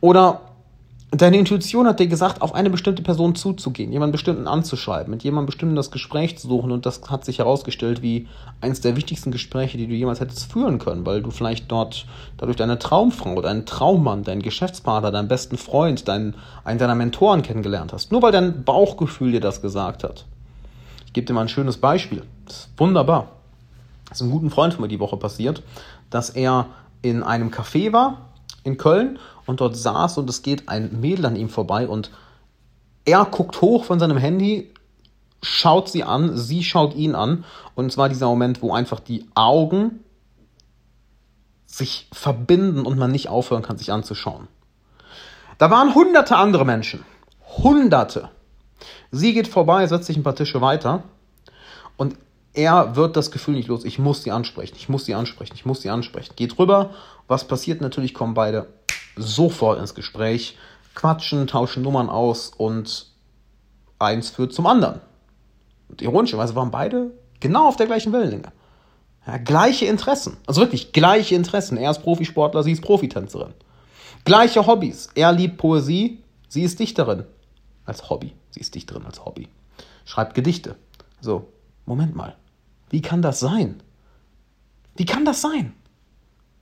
Oder 0.01 0.41
Deine 1.17 1.39
Intuition 1.39 1.87
hat 1.87 2.01
dir 2.01 2.09
gesagt, 2.09 2.43
auf 2.43 2.55
eine 2.57 2.71
bestimmte 2.71 3.03
Person 3.03 3.37
zuzugehen, 3.37 3.93
jemanden 3.93 4.11
bestimmten 4.11 4.49
anzuschreiben, 4.49 5.13
mit 5.13 5.23
jemandem 5.23 5.47
bestimmten 5.47 5.77
das 5.77 5.93
Gespräch 5.93 6.37
zu 6.39 6.49
suchen 6.49 6.73
und 6.73 6.87
das 6.87 7.03
hat 7.09 7.25
sich 7.25 7.39
herausgestellt 7.39 8.03
wie 8.03 8.27
eines 8.61 8.81
der 8.81 8.97
wichtigsten 8.97 9.31
Gespräche, 9.31 9.79
die 9.79 9.87
du 9.87 9.95
jemals 9.95 10.19
hättest 10.19 10.51
führen 10.51 10.79
können, 10.81 11.07
weil 11.07 11.23
du 11.23 11.31
vielleicht 11.31 11.71
dort 11.71 12.07
dadurch 12.37 12.57
deine 12.57 12.81
Traumfrau, 12.81 13.41
deinen 13.43 13.65
Traummann, 13.65 14.25
deinen 14.25 14.43
Geschäftspartner, 14.43 15.13
deinen 15.13 15.29
besten 15.29 15.57
Freund, 15.57 16.09
deinen, 16.09 16.35
einen 16.65 16.81
deiner 16.81 16.97
Mentoren 16.97 17.43
kennengelernt 17.43 17.93
hast. 17.93 18.11
Nur 18.11 18.23
weil 18.23 18.33
dein 18.33 18.65
Bauchgefühl 18.65 19.31
dir 19.31 19.41
das 19.41 19.63
gesagt 19.63 20.03
hat. 20.03 20.25
Ich 21.07 21.13
gebe 21.13 21.27
dir 21.27 21.35
mal 21.35 21.43
ein 21.43 21.49
schönes 21.49 21.77
Beispiel. 21.77 22.25
Das 22.47 22.57
ist 22.57 22.71
wunderbar. 22.77 23.29
Das 24.09 24.19
ist 24.19 24.23
einem 24.23 24.33
guten 24.33 24.51
Freund 24.51 24.75
von 24.75 24.83
mir 24.83 24.89
die 24.89 25.01
Woche 25.01 25.17
passiert, 25.17 25.63
dass 26.11 26.31
er 26.31 26.67
in 27.03 27.23
einem 27.23 27.51
Café 27.51 27.93
war 27.93 28.19
in 28.65 28.79
Köln 28.79 29.19
und 29.47 29.61
dort 29.61 29.77
saß 29.77 30.19
und 30.19 30.29
es 30.31 30.43
geht 30.43 30.69
ein 30.69 31.01
Mädel 31.01 31.27
an 31.27 31.37
ihm 31.37 31.49
vorbei 31.49 31.87
und 31.89 32.11
er 33.05 33.25
guckt 33.27 33.61
hoch 33.61 33.85
von 33.85 33.99
seinem 33.99 34.17
Handy, 34.17 34.73
schaut 35.43 35.89
sie 35.89 36.05
an, 36.05 36.37
sie 36.37 36.65
schaut 36.65 36.95
ihn 36.95 37.15
an 37.15 37.45
und 37.75 37.87
es 37.87 37.99
war 37.99 38.09
dieser 38.09 38.27
Moment, 38.27 38.63
wo 38.63 38.73
einfach 38.73 39.01
die 39.01 39.27
Augen 39.35 40.01
sich 41.67 42.09
verbinden 42.13 42.87
und 42.87 42.99
man 42.99 43.11
nicht 43.11 43.29
aufhören 43.29 43.63
kann, 43.63 43.77
sich 43.77 43.93
anzuschauen. 43.93 44.49
Da 45.59 45.71
waren 45.71 45.95
hunderte 45.95 46.37
andere 46.37 46.65
Menschen. 46.65 47.05
Hunderte. 47.59 48.31
Sie 49.11 49.35
geht 49.35 49.49
vorbei, 49.49 49.87
setzt 49.87 50.07
sich 50.07 50.17
ein 50.17 50.23
paar 50.23 50.35
Tische 50.35 50.61
weiter 50.61 51.03
und 51.97 52.17
er 52.55 52.95
wird 52.95 53.17
das 53.17 53.33
Gefühl 53.33 53.55
nicht 53.55 53.69
los, 53.69 53.85
ich 53.85 53.99
muss 53.99 54.23
sie 54.23 54.31
ansprechen, 54.31 54.77
ich 54.77 54.89
muss 54.89 55.05
sie 55.05 55.15
ansprechen, 55.15 55.55
ich 55.55 55.67
muss 55.67 55.83
sie 55.83 55.91
ansprechen. 55.91 56.35
Geht 56.37 56.59
rüber, 56.59 56.91
was 57.27 57.47
passiert? 57.47 57.81
Natürlich 57.81 58.15
kommen 58.15 58.35
beide 58.35 58.69
sofort 59.17 59.79
ins 59.79 59.95
Gespräch, 59.95 60.57
quatschen, 60.95 61.47
tauschen 61.47 61.83
Nummern 61.83 62.09
aus 62.09 62.49
und 62.57 63.07
eins 63.99 64.31
führt 64.31 64.53
zum 64.53 64.67
anderen. 64.67 65.01
Und 65.89 66.03
ironischerweise 66.03 66.55
waren 66.55 66.71
beide 66.71 67.13
genau 67.41 67.69
auf 67.69 67.77
der 67.77 67.87
gleichen 67.87 68.13
Wellenlänge. 68.13 68.53
Ja, 69.27 69.39
gleiche 69.39 69.87
Interessen. 69.87 70.37
Also 70.47 70.61
wirklich 70.61 70.93
gleiche 70.93 71.35
Interessen. 71.35 71.77
Er 71.77 71.91
ist 71.91 72.03
Profisportler, 72.03 72.63
sie 72.63 72.73
ist 72.73 72.83
Profitänzerin. 72.83 73.55
Gleiche 74.25 74.67
Hobbys. 74.67 75.09
Er 75.15 75.33
liebt 75.33 75.59
Poesie, 75.59 76.23
sie 76.49 76.63
ist 76.63 76.79
Dichterin. 76.79 77.25
Als 77.85 78.09
Hobby. 78.09 78.33
Sie 78.51 78.61
ist 78.61 78.75
Dichterin 78.75 79.05
als 79.05 79.25
Hobby. 79.25 79.49
Schreibt 80.05 80.35
Gedichte. 80.35 80.77
So, 81.21 81.49
Moment 81.87 82.15
mal. 82.15 82.37
Wie 82.91 83.03
kann 83.03 83.23
das 83.23 83.41
sein? 83.41 83.83
Wie 84.97 85.05
kann 85.05 85.25
das 85.25 85.41
sein? 85.43 85.75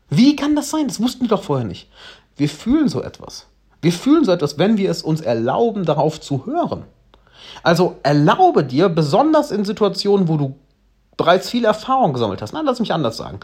Wie 0.09 0.37
kann 0.37 0.57
das 0.57 0.71
sein? 0.71 0.89
Das 0.89 1.01
wussten 1.01 1.23
wir 1.23 1.29
doch 1.29 1.45
vorher 1.45 1.67
nicht. 1.67 1.89
Wir 2.37 2.49
fühlen 2.49 2.89
so 2.89 3.03
etwas. 3.03 3.47
Wir 3.81 3.93
fühlen 3.93 4.25
so 4.25 4.33
etwas, 4.33 4.59
wenn 4.59 4.77
wir 4.77 4.91
es 4.91 5.03
uns 5.03 5.21
erlauben, 5.21 5.85
darauf 5.85 6.21
zu 6.21 6.47
hören. 6.47 6.85
Also 7.63 7.97
erlaube 8.03 8.65
dir, 8.65 8.89
besonders 8.89 9.51
in 9.51 9.65
Situationen, 9.65 10.29
wo 10.29 10.37
du 10.37 10.55
bereits 11.17 11.51
viel 11.51 11.65
Erfahrung 11.65 12.13
gesammelt 12.13 12.41
hast, 12.43 12.53
nein, 12.53 12.65
lass 12.65 12.81
mich 12.81 12.93
anders 12.93 13.17
sagen, 13.17 13.41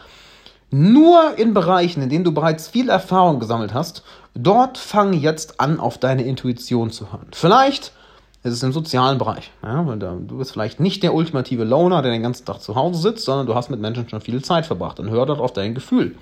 nur 0.71 1.39
in 1.39 1.55
Bereichen, 1.55 2.03
in 2.03 2.11
denen 2.11 2.25
du 2.25 2.33
bereits 2.33 2.69
viel 2.69 2.89
Erfahrung 2.89 3.41
gesammelt 3.41 3.75
hast, 3.75 4.03
dort 4.35 4.79
fang 4.79 5.13
jetzt 5.13 5.61
an, 5.61 5.81
auf 5.81 5.99
deine 5.99 6.23
Intuition 6.23 6.91
zu 6.91 7.11
hören. 7.11 7.29
Vielleicht 7.33 7.93
ist 8.43 8.53
es 8.53 8.63
im 8.63 8.73
sozialen 8.73 9.19
Bereich. 9.19 9.51
Ja, 9.63 9.83
du 9.83 10.39
bist 10.39 10.53
vielleicht 10.53 10.79
nicht 10.79 11.03
der 11.03 11.15
ultimative 11.15 11.65
Loner, 11.65 12.03
der 12.03 12.13
den 12.13 12.23
ganzen 12.23 12.45
Tag 12.45 12.61
zu 12.61 12.75
Hause 12.75 13.01
sitzt, 13.01 13.25
sondern 13.25 13.47
du 13.47 13.55
hast 13.55 13.71
mit 13.71 13.81
Menschen 13.81 14.09
schon 14.09 14.21
viel 14.21 14.43
Zeit 14.45 14.67
verbracht. 14.67 14.99
Dann 14.99 15.11
hör 15.11 15.27
dort 15.27 15.41
auf 15.41 15.53
dein 15.53 15.75
Gefühl. 15.75 16.17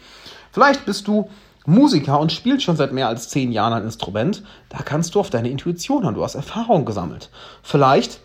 Vielleicht 0.52 0.86
bist 0.86 1.06
du 1.08 1.28
Musiker 1.66 2.20
und 2.20 2.32
spielst 2.32 2.64
schon 2.64 2.76
seit 2.76 2.92
mehr 2.92 3.08
als 3.08 3.28
zehn 3.28 3.52
Jahren 3.52 3.72
ein 3.72 3.84
Instrument. 3.84 4.42
Da 4.68 4.78
kannst 4.78 5.14
du 5.14 5.20
auf 5.20 5.30
deine 5.30 5.50
Intuition 5.50 6.04
hören. 6.04 6.14
Du 6.14 6.22
hast 6.22 6.34
Erfahrung 6.34 6.84
gesammelt. 6.84 7.30
Vielleicht 7.62 8.20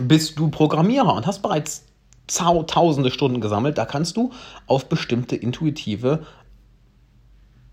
bist 0.00 0.38
du 0.38 0.48
Programmierer 0.50 1.14
und 1.14 1.26
hast 1.26 1.42
bereits 1.42 1.84
tausende 2.26 3.10
Stunden 3.10 3.40
gesammelt. 3.40 3.78
Da 3.78 3.84
kannst 3.84 4.16
du 4.16 4.30
auf 4.66 4.88
bestimmte 4.88 5.36
intuitive, 5.36 6.26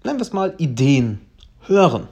nennen 0.03 0.19
wir 0.19 0.23
es 0.23 0.33
mal, 0.33 0.53
Ideen 0.57 1.21
hören. 1.61 2.07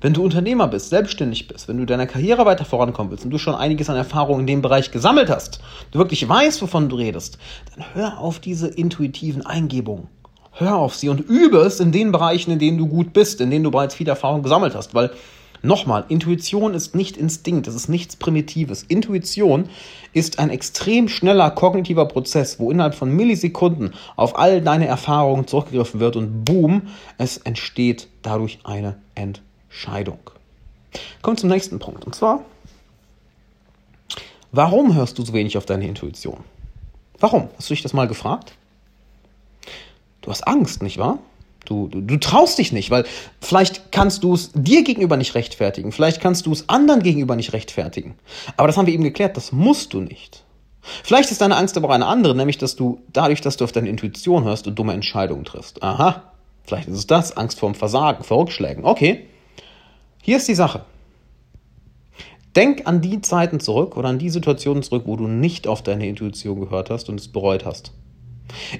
Wenn 0.00 0.14
du 0.14 0.24
Unternehmer 0.24 0.66
bist, 0.66 0.88
selbstständig 0.88 1.46
bist, 1.46 1.68
wenn 1.68 1.76
du 1.76 1.84
deiner 1.84 2.06
Karriere 2.06 2.46
weiter 2.46 2.64
vorankommen 2.64 3.10
willst 3.10 3.24
und 3.24 3.30
du 3.30 3.38
schon 3.38 3.54
einiges 3.54 3.90
an 3.90 3.96
Erfahrung 3.96 4.40
in 4.40 4.46
dem 4.46 4.62
Bereich 4.62 4.90
gesammelt 4.90 5.28
hast, 5.28 5.60
du 5.90 5.98
wirklich 5.98 6.26
weißt, 6.26 6.62
wovon 6.62 6.88
du 6.88 6.96
redest, 6.96 7.38
dann 7.74 7.84
hör 7.94 8.18
auf 8.18 8.40
diese 8.40 8.68
intuitiven 8.68 9.44
Eingebungen. 9.44 10.08
Hör 10.60 10.76
auf 10.76 10.94
sie 10.94 11.08
und 11.08 11.20
übe 11.20 11.56
es 11.60 11.80
in 11.80 11.90
den 11.90 12.12
Bereichen, 12.12 12.50
in 12.50 12.58
denen 12.58 12.76
du 12.76 12.86
gut 12.86 13.14
bist, 13.14 13.40
in 13.40 13.50
denen 13.50 13.64
du 13.64 13.70
bereits 13.70 13.94
viel 13.94 14.06
Erfahrung 14.06 14.42
gesammelt 14.42 14.74
hast, 14.74 14.94
weil 14.94 15.10
Nochmal, 15.62 16.06
Intuition 16.08 16.72
ist 16.72 16.94
nicht 16.94 17.18
Instinkt, 17.18 17.66
es 17.66 17.74
ist 17.74 17.88
nichts 17.88 18.16
Primitives. 18.16 18.82
Intuition 18.82 19.68
ist 20.14 20.38
ein 20.38 20.48
extrem 20.48 21.06
schneller 21.08 21.50
kognitiver 21.50 22.06
Prozess, 22.06 22.58
wo 22.58 22.70
innerhalb 22.70 22.94
von 22.94 23.14
Millisekunden 23.14 23.92
auf 24.16 24.38
all 24.38 24.62
deine 24.62 24.86
Erfahrungen 24.86 25.46
zurückgegriffen 25.46 26.00
wird 26.00 26.16
und 26.16 26.44
boom, 26.46 26.88
es 27.18 27.36
entsteht 27.36 28.08
dadurch 28.22 28.60
eine 28.64 28.96
Entscheidung. 29.14 30.18
Kommt 31.20 31.40
zum 31.40 31.50
nächsten 31.50 31.78
Punkt 31.78 32.06
und 32.06 32.14
zwar, 32.14 32.42
warum 34.52 34.94
hörst 34.94 35.18
du 35.18 35.24
so 35.24 35.34
wenig 35.34 35.58
auf 35.58 35.66
deine 35.66 35.86
Intuition? 35.86 36.38
Warum? 37.18 37.48
Hast 37.58 37.68
du 37.68 37.74
dich 37.74 37.82
das 37.82 37.92
mal 37.92 38.08
gefragt? 38.08 38.54
Du 40.20 40.30
hast 40.30 40.46
Angst, 40.46 40.82
nicht 40.82 40.98
wahr? 40.98 41.18
Du, 41.64 41.88
du, 41.88 42.00
du 42.00 42.16
traust 42.16 42.58
dich 42.58 42.72
nicht, 42.72 42.90
weil 42.90 43.04
vielleicht 43.40 43.92
kannst 43.92 44.24
du 44.24 44.34
es 44.34 44.50
dir 44.54 44.82
gegenüber 44.82 45.16
nicht 45.16 45.34
rechtfertigen, 45.34 45.92
vielleicht 45.92 46.20
kannst 46.20 46.46
du 46.46 46.52
es 46.52 46.68
anderen 46.68 47.02
gegenüber 47.02 47.36
nicht 47.36 47.52
rechtfertigen. 47.52 48.14
Aber 48.56 48.66
das 48.66 48.76
haben 48.76 48.86
wir 48.86 48.94
eben 48.94 49.04
geklärt, 49.04 49.36
das 49.36 49.52
musst 49.52 49.92
du 49.92 50.00
nicht. 50.00 50.42
Vielleicht 51.04 51.30
ist 51.30 51.42
deine 51.42 51.56
Angst 51.56 51.76
aber 51.76 51.88
auch 51.88 51.92
eine 51.92 52.06
andere, 52.06 52.34
nämlich 52.34 52.58
dass 52.58 52.76
du 52.76 53.02
dadurch, 53.12 53.40
dass 53.42 53.56
du 53.58 53.64
auf 53.64 53.72
deine 53.72 53.88
Intuition 53.88 54.44
hörst 54.44 54.66
und 54.66 54.78
dumme 54.78 54.94
Entscheidungen 54.94 55.44
triffst. 55.44 55.82
Aha, 55.82 56.32
vielleicht 56.64 56.88
ist 56.88 56.96
es 56.96 57.06
das, 57.06 57.36
Angst 57.36 57.60
vorm 57.60 57.74
Versagen, 57.74 58.24
vor 58.24 58.38
Rückschlägen. 58.38 58.84
Okay, 58.84 59.26
hier 60.22 60.38
ist 60.38 60.48
die 60.48 60.54
Sache. 60.54 60.84
Denk 62.56 62.86
an 62.86 63.00
die 63.00 63.20
Zeiten 63.20 63.60
zurück 63.60 63.96
oder 63.96 64.08
an 64.08 64.18
die 64.18 64.30
Situationen 64.30 64.82
zurück, 64.82 65.04
wo 65.06 65.16
du 65.16 65.28
nicht 65.28 65.68
auf 65.68 65.82
deine 65.82 66.08
Intuition 66.08 66.58
gehört 66.58 66.90
hast 66.90 67.08
und 67.08 67.20
es 67.20 67.28
bereut 67.28 67.64
hast. 67.64 67.92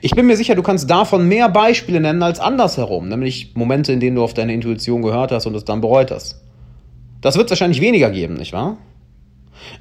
Ich 0.00 0.12
bin 0.12 0.26
mir 0.26 0.36
sicher, 0.36 0.54
du 0.54 0.62
kannst 0.62 0.90
davon 0.90 1.28
mehr 1.28 1.48
Beispiele 1.48 2.00
nennen 2.00 2.22
als 2.22 2.40
andersherum, 2.40 3.08
nämlich 3.08 3.54
Momente, 3.54 3.92
in 3.92 4.00
denen 4.00 4.16
du 4.16 4.22
auf 4.22 4.34
deine 4.34 4.54
Intuition 4.54 5.02
gehört 5.02 5.32
hast 5.32 5.46
und 5.46 5.54
es 5.54 5.64
dann 5.64 5.80
bereut 5.80 6.10
hast. 6.10 6.40
Das 7.20 7.36
wird 7.36 7.46
es 7.46 7.50
wahrscheinlich 7.50 7.80
weniger 7.80 8.10
geben, 8.10 8.34
nicht 8.34 8.52
wahr? 8.52 8.78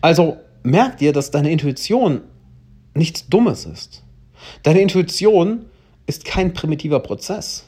Also 0.02 0.38
merk 0.64 0.98
dir, 0.98 1.14
dass 1.14 1.32
deine 1.32 1.52
Intuition 1.52 2.22
nichts 2.94 3.30
Dummes 3.30 3.66
ist. 3.66 4.04
Deine 4.64 4.82
Intuition 4.82 5.66
ist 6.06 6.26
kein 6.26 6.54
primitiver 6.54 7.00
Prozess. 7.00 7.66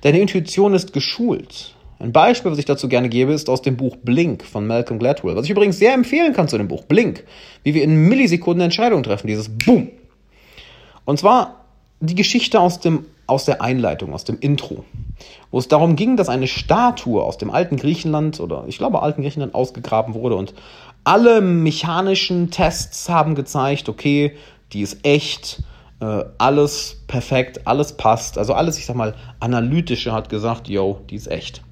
Deine 0.00 0.20
Intuition 0.20 0.74
ist 0.74 0.92
geschult. 0.92 1.74
Ein 1.98 2.12
Beispiel, 2.12 2.50
was 2.50 2.58
ich 2.58 2.64
dazu 2.64 2.88
gerne 2.88 3.08
gebe, 3.08 3.32
ist 3.32 3.48
aus 3.48 3.62
dem 3.62 3.76
Buch 3.76 3.96
Blink 3.96 4.44
von 4.44 4.66
Malcolm 4.66 4.98
Gladwell, 4.98 5.36
was 5.36 5.44
ich 5.44 5.50
übrigens 5.50 5.78
sehr 5.78 5.94
empfehlen 5.94 6.32
kann 6.32 6.48
zu 6.48 6.58
dem 6.58 6.66
Buch 6.66 6.84
Blink, 6.84 7.24
wie 7.62 7.74
wir 7.74 7.84
in 7.84 8.08
Millisekunden 8.08 8.60
Entscheidungen 8.60 9.04
treffen, 9.04 9.28
dieses 9.28 9.48
Boom. 9.48 9.88
Und 11.04 11.20
zwar 11.20 11.61
die 12.02 12.14
Geschichte 12.14 12.60
aus, 12.60 12.80
dem, 12.80 13.06
aus 13.26 13.44
der 13.44 13.62
Einleitung, 13.62 14.12
aus 14.12 14.24
dem 14.24 14.38
Intro, 14.40 14.84
wo 15.50 15.58
es 15.58 15.68
darum 15.68 15.94
ging, 15.96 16.16
dass 16.16 16.28
eine 16.28 16.48
Statue 16.48 17.22
aus 17.22 17.38
dem 17.38 17.50
alten 17.50 17.76
Griechenland 17.76 18.40
oder 18.40 18.64
ich 18.66 18.78
glaube 18.78 19.02
alten 19.02 19.22
Griechenland 19.22 19.54
ausgegraben 19.54 20.14
wurde 20.14 20.36
und 20.36 20.52
alle 21.04 21.40
mechanischen 21.40 22.50
Tests 22.50 23.08
haben 23.08 23.34
gezeigt, 23.34 23.88
okay, 23.88 24.36
die 24.72 24.82
ist 24.82 25.04
echt, 25.04 25.62
äh, 26.00 26.24
alles 26.38 27.02
perfekt, 27.06 27.66
alles 27.66 27.96
passt. 27.96 28.38
Also 28.38 28.54
alles, 28.54 28.78
ich 28.78 28.86
sag 28.86 28.96
mal, 28.96 29.14
analytische 29.40 30.12
hat 30.12 30.28
gesagt, 30.28 30.68
yo, 30.68 31.00
die 31.10 31.16
ist 31.16 31.30
echt. 31.30 31.62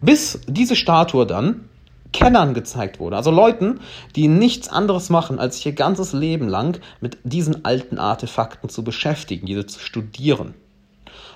Bis 0.00 0.40
diese 0.46 0.76
Statue 0.76 1.26
dann 1.26 1.68
Kennern 2.14 2.54
gezeigt 2.54 3.00
wurde. 3.00 3.16
Also 3.16 3.30
Leuten, 3.30 3.80
die 4.16 4.28
nichts 4.28 4.68
anderes 4.68 5.10
machen, 5.10 5.38
als 5.38 5.56
sich 5.56 5.66
ihr 5.66 5.72
ganzes 5.72 6.14
Leben 6.14 6.48
lang 6.48 6.80
mit 7.00 7.18
diesen 7.24 7.64
alten 7.64 7.98
Artefakten 7.98 8.70
zu 8.70 8.84
beschäftigen, 8.84 9.46
diese 9.46 9.66
zu 9.66 9.80
studieren. 9.80 10.54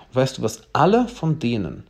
Und 0.09 0.15
weißt 0.15 0.39
du, 0.39 0.43
was 0.43 0.63
alle 0.73 1.09
von 1.09 1.39
denen 1.39 1.85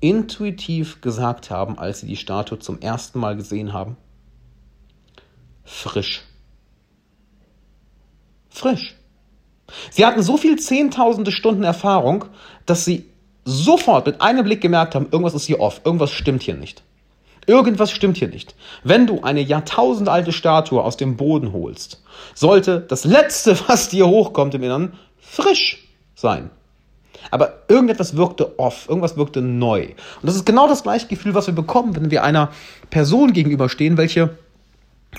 intuitiv 0.00 1.00
gesagt 1.00 1.50
haben, 1.50 1.78
als 1.78 2.00
sie 2.00 2.06
die 2.06 2.16
Statue 2.16 2.58
zum 2.58 2.80
ersten 2.80 3.18
Mal 3.18 3.34
gesehen 3.34 3.72
haben? 3.72 3.96
Frisch. 5.64 6.22
Frisch. 8.50 8.94
Sie 9.90 10.04
hatten 10.04 10.22
so 10.22 10.36
viel 10.36 10.58
zehntausende 10.58 11.32
Stunden 11.32 11.64
Erfahrung, 11.64 12.26
dass 12.66 12.84
sie 12.84 13.08
sofort 13.46 14.04
mit 14.04 14.20
einem 14.20 14.44
Blick 14.44 14.60
gemerkt 14.60 14.94
haben, 14.94 15.08
irgendwas 15.10 15.34
ist 15.34 15.46
hier 15.46 15.60
off, 15.60 15.80
irgendwas 15.84 16.10
stimmt 16.10 16.42
hier 16.42 16.54
nicht. 16.54 16.82
Irgendwas 17.46 17.90
stimmt 17.90 18.16
hier 18.16 18.28
nicht. 18.28 18.54
Wenn 18.82 19.06
du 19.06 19.22
eine 19.22 19.40
jahrtausendalte 19.40 20.32
Statue 20.32 20.82
aus 20.82 20.96
dem 20.96 21.16
Boden 21.16 21.52
holst, 21.52 22.02
sollte 22.34 22.80
das 22.80 23.04
Letzte, 23.04 23.58
was 23.68 23.88
dir 23.88 24.06
hochkommt 24.06 24.54
im 24.54 24.62
Inneren, 24.62 24.94
frisch 25.18 25.88
sein. 26.14 26.50
Aber 27.30 27.62
irgendetwas 27.68 28.16
wirkte 28.16 28.58
off, 28.58 28.88
irgendwas 28.88 29.16
wirkte 29.16 29.40
neu. 29.40 29.86
Und 29.86 30.26
das 30.26 30.36
ist 30.36 30.44
genau 30.44 30.68
das 30.68 30.82
gleiche 30.82 31.06
Gefühl, 31.06 31.34
was 31.34 31.46
wir 31.46 31.54
bekommen, 31.54 31.96
wenn 31.96 32.10
wir 32.10 32.22
einer 32.22 32.50
Person 32.90 33.32
gegenüberstehen, 33.32 33.96
welche 33.96 34.36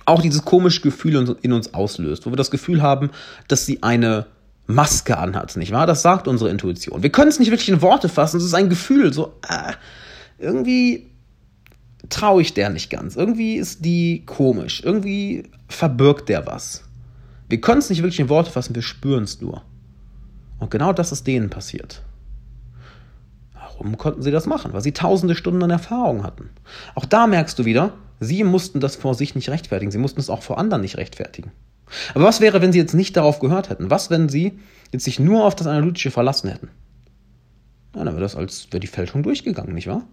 auch 0.06 0.22
dieses 0.22 0.44
komische 0.44 0.82
Gefühl 0.82 1.36
in 1.42 1.54
uns 1.54 1.74
auslöst, 1.74 2.26
wo 2.26 2.32
wir 2.32 2.36
das 2.36 2.52
Gefühl 2.52 2.82
haben, 2.82 3.12
dass 3.48 3.66
sie 3.66 3.82
eine 3.82 4.28
Maske 4.68 5.18
anhat, 5.18 5.56
nicht 5.58 5.72
wahr? 5.72 5.88
Das 5.88 6.02
sagt 6.02 6.28
unsere 6.28 6.50
Intuition. 6.50 7.02
Wir 7.04 7.12
können 7.12 7.30
es 7.30 7.40
nicht 7.40 7.52
wirklich 7.52 7.70
in 7.70 7.82
Worte 7.82 8.10
fassen, 8.10 8.38
es 8.38 8.44
ist 8.44 8.54
ein 8.54 8.70
Gefühl, 8.70 9.14
so 9.14 9.34
äh, 9.48 9.74
irgendwie 10.40 11.08
traue 12.10 12.42
ich 12.42 12.54
der 12.54 12.70
nicht 12.70 12.90
ganz. 12.90 13.16
Irgendwie 13.16 13.56
ist 13.56 13.86
die 13.86 14.24
komisch. 14.26 14.82
Irgendwie 14.84 15.50
verbirgt 15.68 16.30
der 16.30 16.46
was. 16.46 16.84
Wir 17.50 17.62
können 17.62 17.80
es 17.80 17.90
nicht 17.90 18.02
wirklich 18.02 18.20
in 18.20 18.30
Worte 18.30 18.52
fassen, 18.52 18.76
wir 18.76 18.82
spüren 18.82 19.24
es 19.24 19.42
nur. 19.42 19.64
Und 20.60 20.72
genau 20.72 20.94
das 20.94 21.12
ist 21.12 21.28
denen 21.28 21.50
passiert. 21.50 22.02
Warum 23.54 23.98
konnten 23.98 24.22
sie 24.22 24.32
das 24.32 24.46
machen? 24.46 24.74
Weil 24.74 24.82
sie 24.82 24.94
tausende 24.94 25.36
Stunden 25.36 25.62
an 25.64 25.70
Erfahrung 25.70 26.24
hatten. 26.24 26.50
Auch 26.96 27.06
da 27.06 27.28
merkst 27.28 27.60
du 27.60 27.66
wieder, 27.66 27.94
sie 28.20 28.44
mussten 28.44 28.80
das 28.80 28.96
vor 28.96 29.16
sich 29.16 29.36
nicht 29.36 29.50
rechtfertigen. 29.50 29.92
Sie 29.92 29.98
mussten 29.98 30.20
es 30.20 30.30
auch 30.30 30.44
vor 30.44 30.58
anderen 30.58 30.82
nicht 30.82 30.98
rechtfertigen. 30.98 31.52
Aber 32.14 32.24
was 32.24 32.42
wäre, 32.42 32.62
wenn 32.62 32.72
sie 32.72 32.80
jetzt 32.80 32.94
nicht 32.94 33.16
darauf 33.16 33.40
gehört 33.40 33.70
hätten? 33.70 33.90
Was, 33.90 34.10
wenn 34.10 34.30
sie 34.30 34.58
jetzt 34.92 35.04
sich 35.04 35.20
nur 35.20 35.44
auf 35.44 35.56
das 35.56 35.68
Analytische 35.68 36.10
verlassen 36.10 36.50
hätten? 36.50 36.70
Ja, 37.96 38.04
dann 38.04 38.14
wäre 38.14 38.24
das 38.24 38.36
als 38.36 38.68
wäre 38.72 38.80
die 38.80 38.88
Fälschung 38.88 39.24
durchgegangen, 39.24 39.74
nicht 39.74 39.88
wahr? 39.88 40.04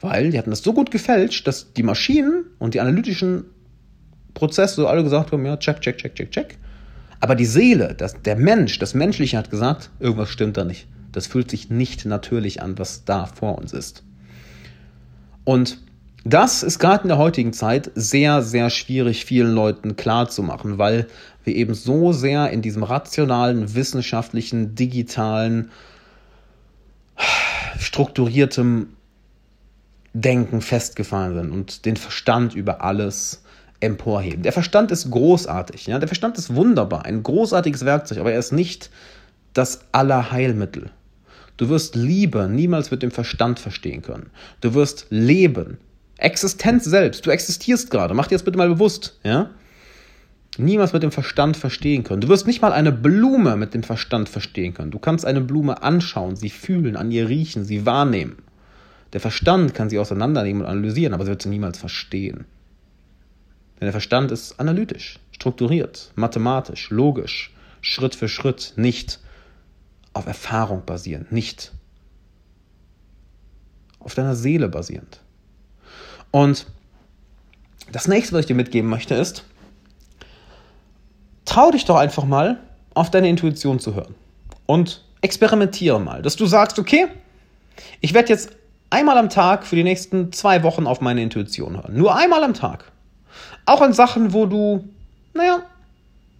Weil 0.00 0.30
die 0.30 0.38
hatten 0.38 0.50
das 0.50 0.62
so 0.62 0.72
gut 0.72 0.90
gefälscht, 0.90 1.46
dass 1.46 1.72
die 1.72 1.82
Maschinen 1.82 2.44
und 2.58 2.74
die 2.74 2.80
analytischen 2.80 3.44
Prozesse 4.34 4.76
so 4.76 4.86
alle 4.86 5.02
gesagt 5.02 5.32
haben, 5.32 5.44
ja, 5.44 5.56
check, 5.56 5.80
check, 5.80 5.98
check, 5.98 6.14
check, 6.14 6.30
check. 6.30 6.58
Aber 7.20 7.34
die 7.34 7.46
Seele, 7.46 7.94
das, 7.96 8.22
der 8.22 8.36
Mensch, 8.36 8.78
das 8.78 8.94
Menschliche 8.94 9.36
hat 9.36 9.50
gesagt, 9.50 9.90
irgendwas 9.98 10.28
stimmt 10.30 10.56
da 10.56 10.64
nicht. 10.64 10.86
Das 11.10 11.26
fühlt 11.26 11.50
sich 11.50 11.70
nicht 11.70 12.04
natürlich 12.04 12.62
an, 12.62 12.78
was 12.78 13.04
da 13.04 13.26
vor 13.26 13.58
uns 13.58 13.72
ist. 13.72 14.04
Und 15.44 15.78
das 16.24 16.62
ist 16.62 16.78
gerade 16.78 17.04
in 17.04 17.08
der 17.08 17.18
heutigen 17.18 17.52
Zeit 17.52 17.90
sehr, 17.94 18.42
sehr 18.42 18.70
schwierig 18.70 19.24
vielen 19.24 19.52
Leuten 19.52 19.96
klarzumachen, 19.96 20.78
weil 20.78 21.06
wir 21.44 21.56
eben 21.56 21.74
so 21.74 22.12
sehr 22.12 22.50
in 22.50 22.62
diesem 22.62 22.82
rationalen, 22.82 23.74
wissenschaftlichen, 23.74 24.74
digitalen, 24.74 25.70
strukturiertem 27.78 28.88
Denken 30.12 30.60
festgefahren 30.60 31.34
sind 31.34 31.52
und 31.52 31.84
den 31.84 31.96
Verstand 31.96 32.54
über 32.54 32.82
alles 32.82 33.42
emporheben. 33.80 34.42
Der 34.42 34.52
Verstand 34.52 34.90
ist 34.90 35.10
großartig, 35.10 35.86
ja, 35.86 35.98
der 35.98 36.08
Verstand 36.08 36.38
ist 36.38 36.54
wunderbar, 36.54 37.04
ein 37.04 37.22
großartiges 37.22 37.84
Werkzeug, 37.84 38.18
aber 38.18 38.32
er 38.32 38.38
ist 38.38 38.52
nicht 38.52 38.90
das 39.52 39.80
Allerheilmittel. 39.92 40.90
Du 41.56 41.68
wirst 41.68 41.96
Liebe 41.96 42.48
niemals 42.48 42.90
mit 42.90 43.02
dem 43.02 43.10
Verstand 43.10 43.58
verstehen 43.58 44.02
können. 44.02 44.30
Du 44.60 44.74
wirst 44.74 45.06
Leben, 45.10 45.78
Existenz 46.16 46.84
selbst, 46.84 47.24
du 47.26 47.30
existierst 47.30 47.90
gerade, 47.90 48.14
mach 48.14 48.26
dir 48.26 48.34
das 48.34 48.42
bitte 48.42 48.58
mal 48.58 48.68
bewusst, 48.68 49.18
ja? 49.22 49.50
Niemals 50.56 50.92
mit 50.92 51.04
dem 51.04 51.12
Verstand 51.12 51.56
verstehen 51.56 52.02
können. 52.02 52.20
Du 52.20 52.28
wirst 52.28 52.48
nicht 52.48 52.60
mal 52.60 52.72
eine 52.72 52.90
Blume 52.90 53.54
mit 53.56 53.74
dem 53.74 53.84
Verstand 53.84 54.28
verstehen 54.28 54.74
können. 54.74 54.90
Du 54.90 54.98
kannst 54.98 55.24
eine 55.24 55.40
Blume 55.40 55.84
anschauen, 55.84 56.34
sie 56.34 56.50
fühlen, 56.50 56.96
an 56.96 57.12
ihr 57.12 57.28
riechen, 57.28 57.64
sie 57.64 57.86
wahrnehmen. 57.86 58.38
Der 59.12 59.20
Verstand 59.20 59.74
kann 59.74 59.88
sie 59.88 59.98
auseinandernehmen 59.98 60.62
und 60.62 60.68
analysieren, 60.68 61.14
aber 61.14 61.24
sie 61.24 61.30
wird 61.30 61.42
sie 61.42 61.48
niemals 61.48 61.78
verstehen. 61.78 62.44
Denn 63.80 63.86
der 63.86 63.92
Verstand 63.92 64.30
ist 64.30 64.58
analytisch, 64.58 65.18
strukturiert, 65.30 66.12
mathematisch, 66.14 66.90
logisch, 66.90 67.54
Schritt 67.80 68.14
für 68.14 68.28
Schritt, 68.28 68.72
nicht 68.76 69.20
auf 70.12 70.26
Erfahrung 70.26 70.84
basierend, 70.84 71.30
nicht 71.30 71.72
auf 74.00 74.14
deiner 74.14 74.34
Seele 74.34 74.68
basierend. 74.68 75.20
Und 76.30 76.66
das 77.92 78.08
nächste, 78.08 78.34
was 78.34 78.40
ich 78.40 78.46
dir 78.46 78.54
mitgeben 78.54 78.90
möchte, 78.90 79.14
ist, 79.14 79.44
trau 81.44 81.70
dich 81.70 81.84
doch 81.84 81.96
einfach 81.96 82.24
mal, 82.24 82.60
auf 82.94 83.10
deine 83.10 83.28
Intuition 83.28 83.78
zu 83.78 83.94
hören. 83.94 84.14
Und 84.66 85.04
experimentiere 85.20 86.00
mal, 86.00 86.20
dass 86.20 86.36
du 86.36 86.46
sagst, 86.46 86.78
okay, 86.78 87.06
ich 88.00 88.12
werde 88.12 88.30
jetzt 88.30 88.50
einmal 88.90 89.18
am 89.18 89.28
Tag 89.28 89.66
für 89.66 89.76
die 89.76 89.84
nächsten 89.84 90.32
zwei 90.32 90.62
Wochen 90.62 90.86
auf 90.86 91.00
meine 91.00 91.22
Intuition 91.22 91.76
hören. 91.76 91.96
Nur 91.96 92.16
einmal 92.16 92.42
am 92.44 92.54
Tag. 92.54 92.84
Auch 93.66 93.80
an 93.80 93.92
Sachen, 93.92 94.32
wo 94.32 94.46
du, 94.46 94.88
naja, 95.34 95.62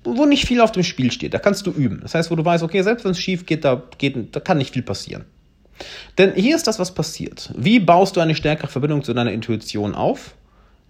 wo 0.04 0.24
nicht 0.24 0.46
viel 0.46 0.60
auf 0.60 0.72
dem 0.72 0.82
Spiel 0.82 1.10
steht. 1.12 1.34
Da 1.34 1.38
kannst 1.38 1.66
du 1.66 1.70
üben. 1.70 2.00
Das 2.02 2.14
heißt, 2.14 2.30
wo 2.30 2.36
du 2.36 2.44
weißt, 2.44 2.62
okay, 2.62 2.82
selbst 2.82 3.04
wenn 3.04 3.12
es 3.12 3.20
schief 3.20 3.46
geht, 3.46 3.64
da, 3.64 3.82
geht, 3.98 4.34
da 4.34 4.40
kann 4.40 4.58
nicht 4.58 4.72
viel 4.72 4.82
passieren. 4.82 5.24
Denn 6.16 6.32
hier 6.34 6.56
ist 6.56 6.66
das, 6.66 6.78
was 6.78 6.94
passiert. 6.94 7.52
Wie 7.56 7.78
baust 7.78 8.16
du 8.16 8.20
eine 8.20 8.34
stärkere 8.34 8.68
Verbindung 8.68 9.04
zu 9.04 9.14
deiner 9.14 9.32
Intuition 9.32 9.94
auf? 9.94 10.34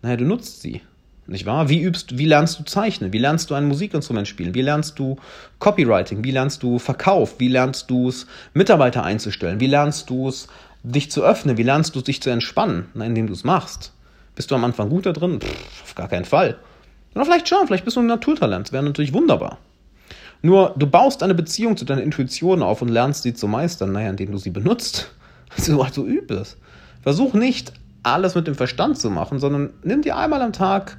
Naja, 0.03 0.17
du 0.17 0.25
nutzt 0.25 0.63
sie. 0.63 0.81
Nicht 1.27 1.45
wahr? 1.45 1.69
Wie 1.69 1.83
übst, 1.83 2.17
wie 2.17 2.25
lernst 2.25 2.59
du 2.59 2.65
zeichnen? 2.65 3.13
Wie 3.13 3.19
lernst 3.19 3.51
du 3.51 3.55
ein 3.55 3.69
Musikinstrument 3.69 4.27
spielen? 4.27 4.55
Wie 4.55 4.63
lernst 4.63 4.99
du 4.99 5.17
Copywriting? 5.59 6.25
Wie 6.25 6.31
lernst 6.31 6.63
du 6.63 6.79
Verkauf? 6.79 7.35
Wie 7.39 7.49
lernst 7.49 7.91
du 7.91 8.09
es, 8.09 8.27
Mitarbeiter 8.55 9.05
einzustellen? 9.05 9.61
Wie 9.61 9.67
lernst 9.67 10.09
du 10.09 10.29
es, 10.29 10.49
dich 10.83 11.11
zu 11.11 11.23
öffnen? 11.23 11.57
Wie 11.57 11.63
lernst 11.63 11.95
du 11.95 12.01
dich 12.01 12.23
zu 12.23 12.31
entspannen, 12.31 12.87
Na, 12.95 13.05
indem 13.05 13.27
du 13.27 13.33
es 13.33 13.45
machst? 13.45 13.93
Bist 14.35 14.51
du 14.51 14.55
am 14.55 14.65
Anfang 14.65 14.89
gut 14.89 15.07
da 15.07 15.13
drin? 15.13 15.41
Pff, 15.41 15.83
auf 15.83 15.95
gar 15.95 16.09
keinen 16.09 16.25
Fall. 16.25 16.59
Oder 17.15 17.25
vielleicht 17.25 17.49
schon, 17.49 17.67
vielleicht 17.67 17.85
bist 17.85 17.97
du 17.97 18.01
ein 18.01 18.07
Naturtalent. 18.07 18.67
Das 18.67 18.73
wäre 18.73 18.85
natürlich 18.85 19.13
wunderbar. 19.13 19.59
Nur 20.43 20.75
du 20.77 20.87
baust 20.87 21.23
eine 21.23 21.35
Beziehung 21.35 21.77
zu 21.77 21.85
deiner 21.85 22.03
Intuition 22.03 22.63
auf 22.63 22.81
und 22.83 22.89
lernst 22.89 23.25
sie 23.25 23.35
zu 23.35 23.49
meistern, 23.49 23.93
naja, 23.93 24.11
indem 24.11 24.33
du 24.33 24.39
sie 24.39 24.51
benutzt. 24.51 25.11
Also, 25.57 25.83
also 25.83 26.07
üb 26.07 26.31
es. 26.31 26.59
Versuch 27.01 27.33
nicht, 27.33 27.73
alles 28.03 28.35
mit 28.35 28.47
dem 28.47 28.55
Verstand 28.55 28.99
zu 28.99 29.09
machen, 29.09 29.39
sondern 29.39 29.71
nimm 29.83 30.03
dir 30.03 30.17
einmal 30.19 30.43
am 30.43 30.53
Tag, 30.53 30.99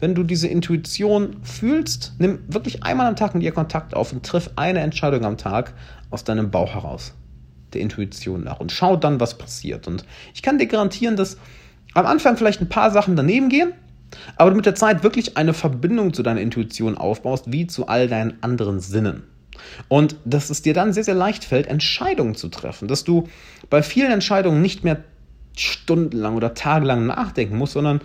wenn 0.00 0.14
du 0.14 0.22
diese 0.22 0.48
Intuition 0.48 1.36
fühlst, 1.42 2.12
nimm 2.18 2.40
wirklich 2.46 2.82
einmal 2.82 3.06
am 3.06 3.16
Tag 3.16 3.34
mit 3.34 3.42
ihr 3.42 3.52
Kontakt 3.52 3.94
auf 3.94 4.12
und 4.12 4.24
triff 4.24 4.50
eine 4.56 4.80
Entscheidung 4.80 5.24
am 5.24 5.38
Tag 5.38 5.72
aus 6.10 6.24
deinem 6.24 6.50
Bauch 6.50 6.74
heraus, 6.74 7.14
der 7.76 7.82
Intuition 7.82 8.42
nach 8.42 8.60
und 8.60 8.72
schau 8.72 8.96
dann, 8.96 9.20
was 9.20 9.38
passiert. 9.38 9.86
Und 9.86 10.04
ich 10.34 10.42
kann 10.42 10.58
dir 10.58 10.66
garantieren, 10.66 11.16
dass 11.16 11.36
am 11.94 12.06
Anfang 12.06 12.36
vielleicht 12.36 12.60
ein 12.60 12.68
paar 12.68 12.90
Sachen 12.90 13.16
daneben 13.16 13.48
gehen, 13.48 13.72
aber 14.36 14.50
du 14.50 14.56
mit 14.56 14.66
der 14.66 14.74
Zeit 14.74 15.02
wirklich 15.02 15.36
eine 15.36 15.54
Verbindung 15.54 16.12
zu 16.12 16.22
deiner 16.22 16.40
Intuition 16.40 16.96
aufbaust, 16.96 17.52
wie 17.52 17.66
zu 17.66 17.86
all 17.86 18.08
deinen 18.08 18.42
anderen 18.42 18.80
Sinnen. 18.80 19.22
Und 19.88 20.16
dass 20.24 20.50
es 20.50 20.62
dir 20.62 20.74
dann 20.74 20.92
sehr, 20.92 21.04
sehr 21.04 21.14
leicht 21.14 21.44
fällt, 21.44 21.66
Entscheidungen 21.66 22.34
zu 22.34 22.48
treffen. 22.48 22.88
Dass 22.88 23.04
du 23.04 23.28
bei 23.70 23.82
vielen 23.82 24.12
Entscheidungen 24.12 24.60
nicht 24.60 24.84
mehr 24.84 25.02
stundenlang 25.56 26.36
oder 26.36 26.54
tagelang 26.54 27.06
nachdenken 27.06 27.56
musst, 27.56 27.72
sondern 27.72 28.00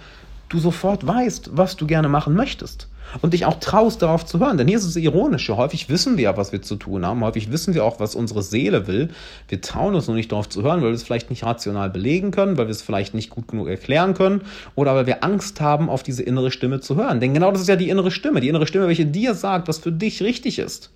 du 0.52 0.60
sofort 0.60 1.06
weißt, 1.06 1.52
was 1.54 1.76
du 1.78 1.88
gerne 1.88 2.10
machen 2.10 2.36
möchtest 2.36 2.88
und 3.22 3.34
dich 3.34 3.46
auch 3.46 3.60
traust, 3.60 4.02
darauf 4.02 4.26
zu 4.26 4.40
hören. 4.40 4.58
Denn 4.58 4.68
hier 4.68 4.78
ist 4.78 4.86
es 4.86 4.96
ironische. 4.96 5.58
Häufig 5.58 5.90
wissen 5.90 6.18
wir 6.18 6.26
ja, 6.26 6.38
was 6.38 6.52
wir 6.52 6.62
zu 6.62 6.76
tun 6.76 7.06
haben. 7.06 7.24
Häufig 7.24 7.52
wissen 7.52 7.74
wir 7.74 7.84
auch, 7.84 8.00
was 8.00 8.16
unsere 8.16 8.42
Seele 8.42 8.88
will. 8.88 9.10
Wir 9.48 9.62
trauen 9.62 9.96
uns 9.96 10.08
nur 10.08 10.16
nicht 10.16 10.32
darauf 10.32 10.50
zu 10.50 10.64
hören, 10.64 10.82
weil 10.82 10.90
wir 10.90 10.96
es 10.96 11.04
vielleicht 11.04 11.30
nicht 11.30 11.44
rational 11.44 11.90
belegen 11.90 12.32
können, 12.32 12.58
weil 12.58 12.68
wir 12.68 12.72
es 12.72 12.82
vielleicht 12.82 13.14
nicht 13.14 13.30
gut 13.30 13.48
genug 13.48 13.68
erklären 13.68 14.14
können 14.14 14.42
oder 14.76 14.96
weil 14.96 15.08
wir 15.08 15.24
Angst 15.24 15.62
haben, 15.62 15.90
auf 15.90 16.04
diese 16.04 16.24
innere 16.24 16.52
Stimme 16.52 16.80
zu 16.80 16.96
hören. 16.96 17.20
Denn 17.20 17.34
genau 17.34 17.52
das 17.52 17.62
ist 17.62 17.70
ja 17.70 17.76
die 17.76 17.90
innere 17.90 18.12
Stimme. 18.12 18.42
Die 18.42 18.50
innere 18.50 18.68
Stimme, 18.68 18.88
welche 18.88 19.06
dir 19.06 19.34
sagt, 19.34 19.68
was 19.68 19.80
für 19.80 19.92
dich 19.92 20.22
richtig 20.22 20.60
ist. 20.60 20.92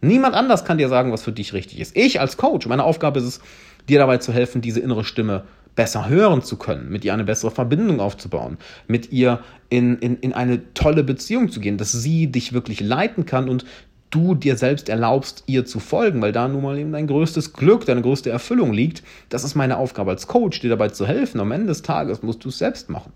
Niemand 0.00 0.34
anders 0.34 0.64
kann 0.64 0.78
dir 0.78 0.88
sagen, 0.88 1.12
was 1.12 1.22
für 1.22 1.32
dich 1.32 1.52
richtig 1.52 1.78
ist. 1.78 1.96
Ich 1.96 2.20
als 2.20 2.36
Coach, 2.36 2.66
meine 2.66 2.82
Aufgabe 2.82 3.20
ist 3.20 3.26
es, 3.26 3.40
dir 3.88 3.98
dabei 3.98 4.18
zu 4.18 4.32
helfen, 4.32 4.60
diese 4.60 4.80
innere 4.80 5.04
Stimme 5.04 5.44
besser 5.74 6.08
hören 6.08 6.42
zu 6.42 6.56
können, 6.56 6.90
mit 6.90 7.04
ihr 7.04 7.14
eine 7.14 7.24
bessere 7.24 7.50
Verbindung 7.50 8.00
aufzubauen, 8.00 8.58
mit 8.86 9.12
ihr 9.12 9.40
in, 9.70 9.98
in, 9.98 10.16
in 10.18 10.32
eine 10.32 10.74
tolle 10.74 11.02
Beziehung 11.02 11.50
zu 11.50 11.60
gehen, 11.60 11.78
dass 11.78 11.92
sie 11.92 12.26
dich 12.26 12.52
wirklich 12.52 12.80
leiten 12.80 13.24
kann 13.26 13.48
und 13.48 13.64
du 14.12 14.34
dir 14.34 14.56
selbst 14.56 14.88
erlaubst, 14.88 15.44
ihr 15.46 15.64
zu 15.64 15.80
folgen, 15.80 16.20
weil 16.20 16.32
da 16.32 16.46
nun 16.46 16.62
mal 16.62 16.78
eben 16.78 16.92
dein 16.92 17.06
größtes 17.06 17.54
Glück, 17.54 17.86
deine 17.86 18.02
größte 18.02 18.30
Erfüllung 18.30 18.72
liegt. 18.72 19.02
Das 19.30 19.42
ist 19.42 19.54
meine 19.54 19.78
Aufgabe 19.78 20.10
als 20.10 20.26
Coach, 20.26 20.60
dir 20.60 20.68
dabei 20.68 20.88
zu 20.88 21.06
helfen. 21.06 21.40
Am 21.40 21.50
Ende 21.50 21.68
des 21.68 21.82
Tages 21.82 22.22
musst 22.22 22.44
du 22.44 22.50
es 22.50 22.58
selbst 22.58 22.90
machen. 22.90 23.12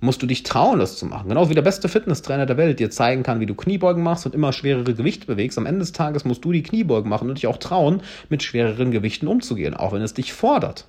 Musst 0.00 0.22
du 0.22 0.26
dich 0.26 0.42
trauen, 0.44 0.78
das 0.78 0.96
zu 0.96 1.06
machen. 1.06 1.28
Genauso 1.28 1.50
wie 1.50 1.54
der 1.54 1.62
beste 1.62 1.88
Fitnesstrainer 1.88 2.46
der 2.46 2.56
Welt 2.56 2.78
dir 2.78 2.90
zeigen 2.90 3.22
kann, 3.22 3.40
wie 3.40 3.46
du 3.46 3.54
Kniebeugen 3.54 4.02
machst 4.02 4.26
und 4.26 4.34
immer 4.34 4.52
schwerere 4.52 4.94
Gewichte 4.94 5.26
bewegst. 5.26 5.58
Am 5.58 5.66
Ende 5.66 5.80
des 5.80 5.92
Tages 5.92 6.24
musst 6.24 6.44
du 6.44 6.52
die 6.52 6.62
Kniebeugen 6.62 7.08
machen 7.08 7.28
und 7.28 7.36
dich 7.36 7.46
auch 7.46 7.56
trauen, 7.56 8.02
mit 8.28 8.42
schwereren 8.42 8.90
Gewichten 8.90 9.26
umzugehen, 9.28 9.74
auch 9.74 9.92
wenn 9.92 10.02
es 10.02 10.14
dich 10.14 10.32
fordert. 10.32 10.86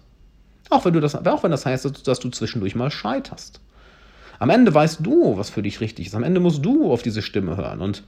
Auch 0.70 0.86
wenn, 0.86 0.94
du 0.94 1.00
das, 1.00 1.16
auch 1.16 1.44
wenn 1.44 1.52
das 1.52 1.66
heißt, 1.66 2.08
dass 2.08 2.20
du 2.20 2.30
zwischendurch 2.30 2.76
mal 2.76 2.92
scheiterst. 2.92 3.60
Am 4.38 4.50
Ende 4.50 4.74
weißt 4.74 5.00
du, 5.02 5.38
was 5.38 5.50
für 5.50 5.62
dich 5.62 5.82
richtig 5.82 6.08
ist. 6.08 6.16
Am 6.16 6.24
Ende 6.24 6.40
musst 6.40 6.64
du 6.64 6.92
auf 6.92 7.02
diese 7.02 7.22
Stimme 7.22 7.58
hören. 7.58 7.82
Und 7.82 8.04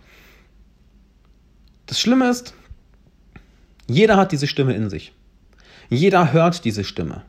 das 1.88 2.00
Schlimme 2.00 2.30
ist, 2.30 2.54
jeder 3.88 4.16
hat 4.16 4.32
diese 4.32 4.48
Stimme 4.48 4.74
in 4.74 4.90
sich. 4.90 5.12
Jeder 5.90 6.32
hört 6.32 6.64
diese 6.64 6.86
Stimme. 6.86 7.24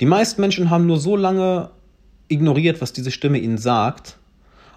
Die 0.00 0.06
meisten 0.06 0.40
Menschen 0.40 0.70
haben 0.70 0.86
nur 0.86 0.98
so 0.98 1.16
lange 1.16 1.70
ignoriert, 2.28 2.80
was 2.80 2.92
diese 2.92 3.12
Stimme 3.12 3.38
ihnen 3.38 3.58
sagt, 3.58 4.16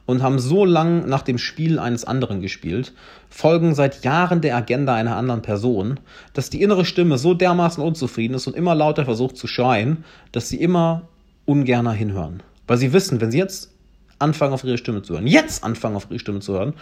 und 0.10 0.24
haben 0.24 0.40
so 0.40 0.66
lang 0.66 1.08
nach 1.08 1.22
dem 1.22 1.38
Spiel 1.38 1.78
eines 1.78 2.04
anderen 2.04 2.42
gespielt, 2.42 2.94
folgen 3.30 3.76
seit 3.76 4.04
Jahren 4.04 4.42
der 4.42 4.56
Agenda 4.56 4.96
einer 4.96 5.16
anderen 5.16 5.44
Person, 5.44 6.00
dass 6.34 6.50
die 6.50 6.64
innere 6.64 6.84
Stimme 6.84 7.20
so 7.20 7.36
dermaßen 7.36 7.84
unzufrieden 7.84 8.34
ist 8.34 8.48
und 8.48 8.56
immer 8.56 8.74
lauter 8.74 9.06
versucht 9.06 9.38
zu 9.38 9.46
schreien, 9.46 10.04
dass 10.32 10.50
sie 10.50 10.60
immer 10.60 11.04
ungerner 11.46 11.92
hinhören. 11.92 12.42
Weil 12.66 12.78
sie 12.78 12.92
wissen, 12.92 13.22
wenn 13.22 13.30
sie 13.30 13.38
jetzt 13.38 13.72
anfangen 14.18 14.52
auf 14.52 14.64
ihre 14.64 14.80
Stimme 14.80 15.04
zu 15.04 15.14
hören, 15.14 15.28
jetzt 15.28 15.64
anfangen 15.64 15.96
auf 15.96 16.08
ihre 16.10 16.18
Stimme 16.18 16.40
zu 16.40 16.54
hören, 16.54 16.74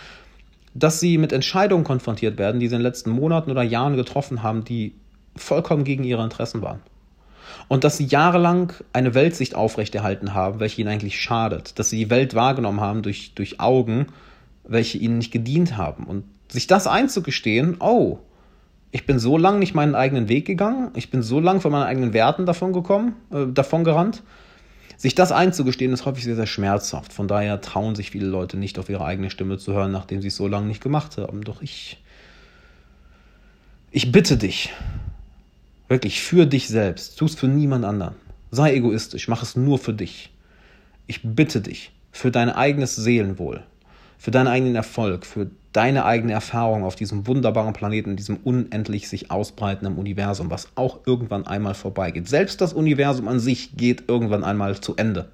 dass 0.73 1.01
sie 1.01 1.17
mit 1.17 1.33
Entscheidungen 1.33 1.83
konfrontiert 1.83 2.37
werden, 2.37 2.61
die 2.61 2.69
sie 2.69 2.75
in 2.75 2.79
den 2.79 2.87
letzten 2.87 3.09
Monaten 3.09 3.51
oder 3.51 3.61
Jahren 3.61 3.97
getroffen 3.97 4.41
haben, 4.41 4.63
die 4.63 4.95
vollkommen 5.35 5.83
gegen 5.83 6.05
ihre 6.05 6.23
Interessen 6.23 6.61
waren 6.61 6.79
und 7.67 7.83
dass 7.83 7.97
sie 7.97 8.05
jahrelang 8.05 8.73
eine 8.93 9.13
Weltsicht 9.13 9.55
aufrechterhalten 9.55 10.33
haben, 10.33 10.59
welche 10.59 10.81
ihnen 10.81 10.89
eigentlich 10.89 11.19
schadet, 11.21 11.77
dass 11.79 11.89
sie 11.89 11.97
die 11.97 12.09
Welt 12.09 12.35
wahrgenommen 12.35 12.81
haben 12.81 13.01
durch, 13.01 13.33
durch 13.35 13.59
Augen, 13.59 14.07
welche 14.63 14.97
ihnen 14.97 15.17
nicht 15.17 15.31
gedient 15.31 15.77
haben. 15.77 16.05
Und 16.05 16.23
sich 16.49 16.67
das 16.67 16.87
einzugestehen, 16.87 17.77
oh, 17.79 18.19
ich 18.91 19.05
bin 19.05 19.19
so 19.19 19.37
lange 19.37 19.59
nicht 19.59 19.75
meinen 19.75 19.95
eigenen 19.95 20.29
Weg 20.29 20.45
gegangen, 20.45 20.91
ich 20.95 21.09
bin 21.09 21.21
so 21.21 21.39
lange 21.39 21.59
von 21.59 21.71
meinen 21.71 21.83
eigenen 21.83 22.13
Werten 22.13 22.45
davon 22.45 22.73
gekommen, 22.73 23.15
äh, 23.31 23.45
davon 23.47 23.83
gerannt. 23.83 24.23
Sich 24.95 25.13
das 25.13 25.31
einzugestehen, 25.31 25.93
ist 25.93 26.05
häufig 26.05 26.23
sehr, 26.23 26.35
sehr 26.35 26.47
schmerzhaft. 26.47 27.13
Von 27.13 27.27
daher 27.27 27.61
trauen 27.61 27.93
sich 27.93 28.09
viele 28.09 28.25
Leute 28.25 28.57
nicht 28.57 28.79
auf 28.79 28.89
ihre 28.89 29.05
eigene 29.05 29.29
Stimme 29.29 29.59
zu 29.59 29.73
hören, 29.73 29.91
nachdem 29.91 30.21
sie 30.21 30.29
es 30.29 30.35
so 30.35 30.47
lange 30.47 30.65
nicht 30.65 30.81
gemacht 30.81 31.17
haben. 31.17 31.43
Doch 31.43 31.61
ich, 31.61 32.01
ich 33.91 34.11
bitte 34.11 34.37
dich, 34.37 34.73
Wirklich 35.87 36.21
für 36.21 36.45
dich 36.45 36.67
selbst. 36.67 37.17
Tu 37.17 37.25
es 37.25 37.35
für 37.35 37.47
niemand 37.47 37.85
anderen. 37.85 38.15
Sei 38.51 38.75
egoistisch, 38.75 39.27
mach 39.27 39.43
es 39.43 39.55
nur 39.55 39.79
für 39.79 39.93
dich. 39.93 40.33
Ich 41.05 41.21
bitte 41.23 41.61
dich, 41.61 41.91
für 42.11 42.31
dein 42.31 42.49
eigenes 42.49 42.95
Seelenwohl, 42.95 43.63
für 44.17 44.31
deinen 44.31 44.47
eigenen 44.47 44.75
Erfolg, 44.75 45.25
für 45.25 45.49
deine 45.71 46.05
eigene 46.05 46.33
Erfahrung 46.33 46.83
auf 46.83 46.95
diesem 46.95 47.27
wunderbaren 47.27 47.73
Planeten, 47.73 48.11
in 48.11 48.17
diesem 48.17 48.37
unendlich 48.37 49.07
sich 49.07 49.31
ausbreitenden 49.31 49.97
Universum, 49.97 50.49
was 50.49 50.69
auch 50.75 50.99
irgendwann 51.05 51.47
einmal 51.47 51.75
vorbeigeht. 51.75 52.27
Selbst 52.27 52.59
das 52.59 52.73
Universum 52.73 53.27
an 53.27 53.39
sich 53.39 53.77
geht 53.77 54.09
irgendwann 54.09 54.43
einmal 54.43 54.79
zu 54.79 54.95
Ende. 54.95 55.29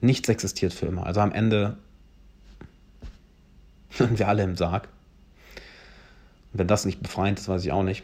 Nichts 0.00 0.28
existiert 0.30 0.72
für 0.72 0.86
immer. 0.86 1.04
Also 1.04 1.20
am 1.20 1.32
Ende 1.32 1.76
sind 3.90 4.18
wir 4.18 4.28
alle 4.28 4.44
im 4.44 4.56
Sarg. 4.56 4.88
Und 6.52 6.60
wenn 6.60 6.68
das 6.68 6.86
nicht 6.86 7.02
befreiend 7.02 7.38
ist, 7.38 7.48
weiß 7.48 7.64
ich 7.64 7.72
auch 7.72 7.82
nicht 7.82 8.02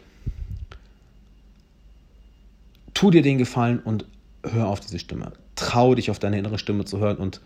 tu 2.97 3.11
dir 3.11 3.21
den 3.21 3.37
Gefallen 3.37 3.77
und 3.77 4.05
hör 4.43 4.69
auf 4.69 4.79
diese 4.79 4.97
Stimme. 4.97 5.31
Trau 5.55 5.93
dich 5.93 6.09
auf 6.09 6.17
deine 6.17 6.39
innere 6.39 6.57
Stimme 6.57 6.83
zu 6.83 6.97
hören 6.97 7.17
und 7.17 7.41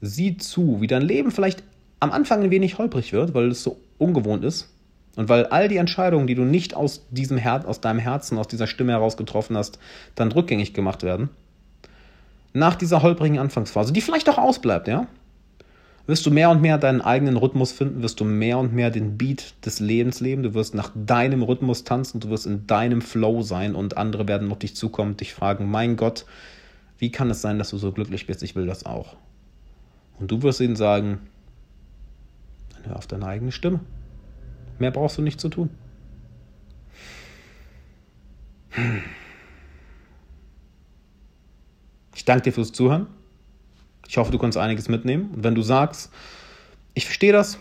sieh 0.00 0.36
zu, 0.36 0.80
wie 0.80 0.88
dein 0.88 1.02
Leben 1.02 1.30
vielleicht 1.30 1.62
am 2.00 2.10
Anfang 2.10 2.42
ein 2.42 2.50
wenig 2.50 2.76
holprig 2.76 3.12
wird, 3.12 3.32
weil 3.32 3.52
es 3.52 3.62
so 3.62 3.78
ungewohnt 3.98 4.42
ist 4.42 4.68
und 5.14 5.28
weil 5.28 5.46
all 5.46 5.68
die 5.68 5.76
Entscheidungen, 5.76 6.26
die 6.26 6.34
du 6.34 6.42
nicht 6.42 6.74
aus 6.74 7.06
diesem 7.10 7.36
Her 7.38 7.62
aus 7.68 7.80
deinem 7.80 8.00
Herzen, 8.00 8.36
aus 8.36 8.48
dieser 8.48 8.66
Stimme 8.66 8.90
heraus 8.90 9.16
getroffen 9.16 9.56
hast, 9.56 9.78
dann 10.16 10.32
rückgängig 10.32 10.74
gemacht 10.74 11.04
werden. 11.04 11.28
Nach 12.52 12.74
dieser 12.74 13.00
holprigen 13.00 13.38
Anfangsphase, 13.38 13.92
die 13.92 14.00
vielleicht 14.00 14.28
auch 14.28 14.38
ausbleibt, 14.38 14.88
ja, 14.88 15.06
wirst 16.10 16.26
du 16.26 16.30
mehr 16.30 16.50
und 16.50 16.60
mehr 16.60 16.76
deinen 16.76 17.00
eigenen 17.00 17.36
Rhythmus 17.36 17.72
finden, 17.72 18.02
wirst 18.02 18.20
du 18.20 18.24
mehr 18.24 18.58
und 18.58 18.74
mehr 18.74 18.90
den 18.90 19.16
Beat 19.16 19.54
des 19.64 19.78
Lebens 19.80 20.20
leben, 20.20 20.42
du 20.42 20.54
wirst 20.54 20.74
nach 20.74 20.90
deinem 20.94 21.42
Rhythmus 21.42 21.84
tanzen, 21.84 22.20
du 22.20 22.28
wirst 22.30 22.46
in 22.46 22.66
deinem 22.66 23.00
Flow 23.00 23.42
sein 23.42 23.74
und 23.76 23.96
andere 23.96 24.26
werden 24.26 24.50
auf 24.50 24.58
dich 24.58 24.74
zukommen 24.74 25.16
dich 25.16 25.32
fragen, 25.32 25.70
mein 25.70 25.96
Gott, 25.96 26.26
wie 26.98 27.12
kann 27.12 27.30
es 27.30 27.40
sein, 27.40 27.58
dass 27.58 27.70
du 27.70 27.78
so 27.78 27.92
glücklich 27.92 28.26
bist? 28.26 28.42
Ich 28.42 28.56
will 28.56 28.66
das 28.66 28.84
auch. 28.84 29.16
Und 30.18 30.30
du 30.30 30.42
wirst 30.42 30.60
ihnen 30.60 30.76
sagen, 30.76 31.20
dann 32.74 32.90
hör 32.90 32.96
auf 32.96 33.06
deine 33.06 33.26
eigene 33.26 33.52
Stimme. 33.52 33.80
Mehr 34.78 34.90
brauchst 34.90 35.16
du 35.16 35.22
nicht 35.22 35.40
zu 35.40 35.48
tun. 35.48 35.70
Ich 42.14 42.24
danke 42.24 42.42
dir 42.42 42.52
fürs 42.52 42.72
Zuhören. 42.72 43.06
Ich 44.10 44.16
hoffe, 44.16 44.32
du 44.32 44.38
kannst 44.38 44.58
einiges 44.58 44.88
mitnehmen. 44.88 45.30
Und 45.36 45.44
wenn 45.44 45.54
du 45.54 45.62
sagst, 45.62 46.10
ich 46.94 47.04
verstehe 47.04 47.32
das, 47.32 47.58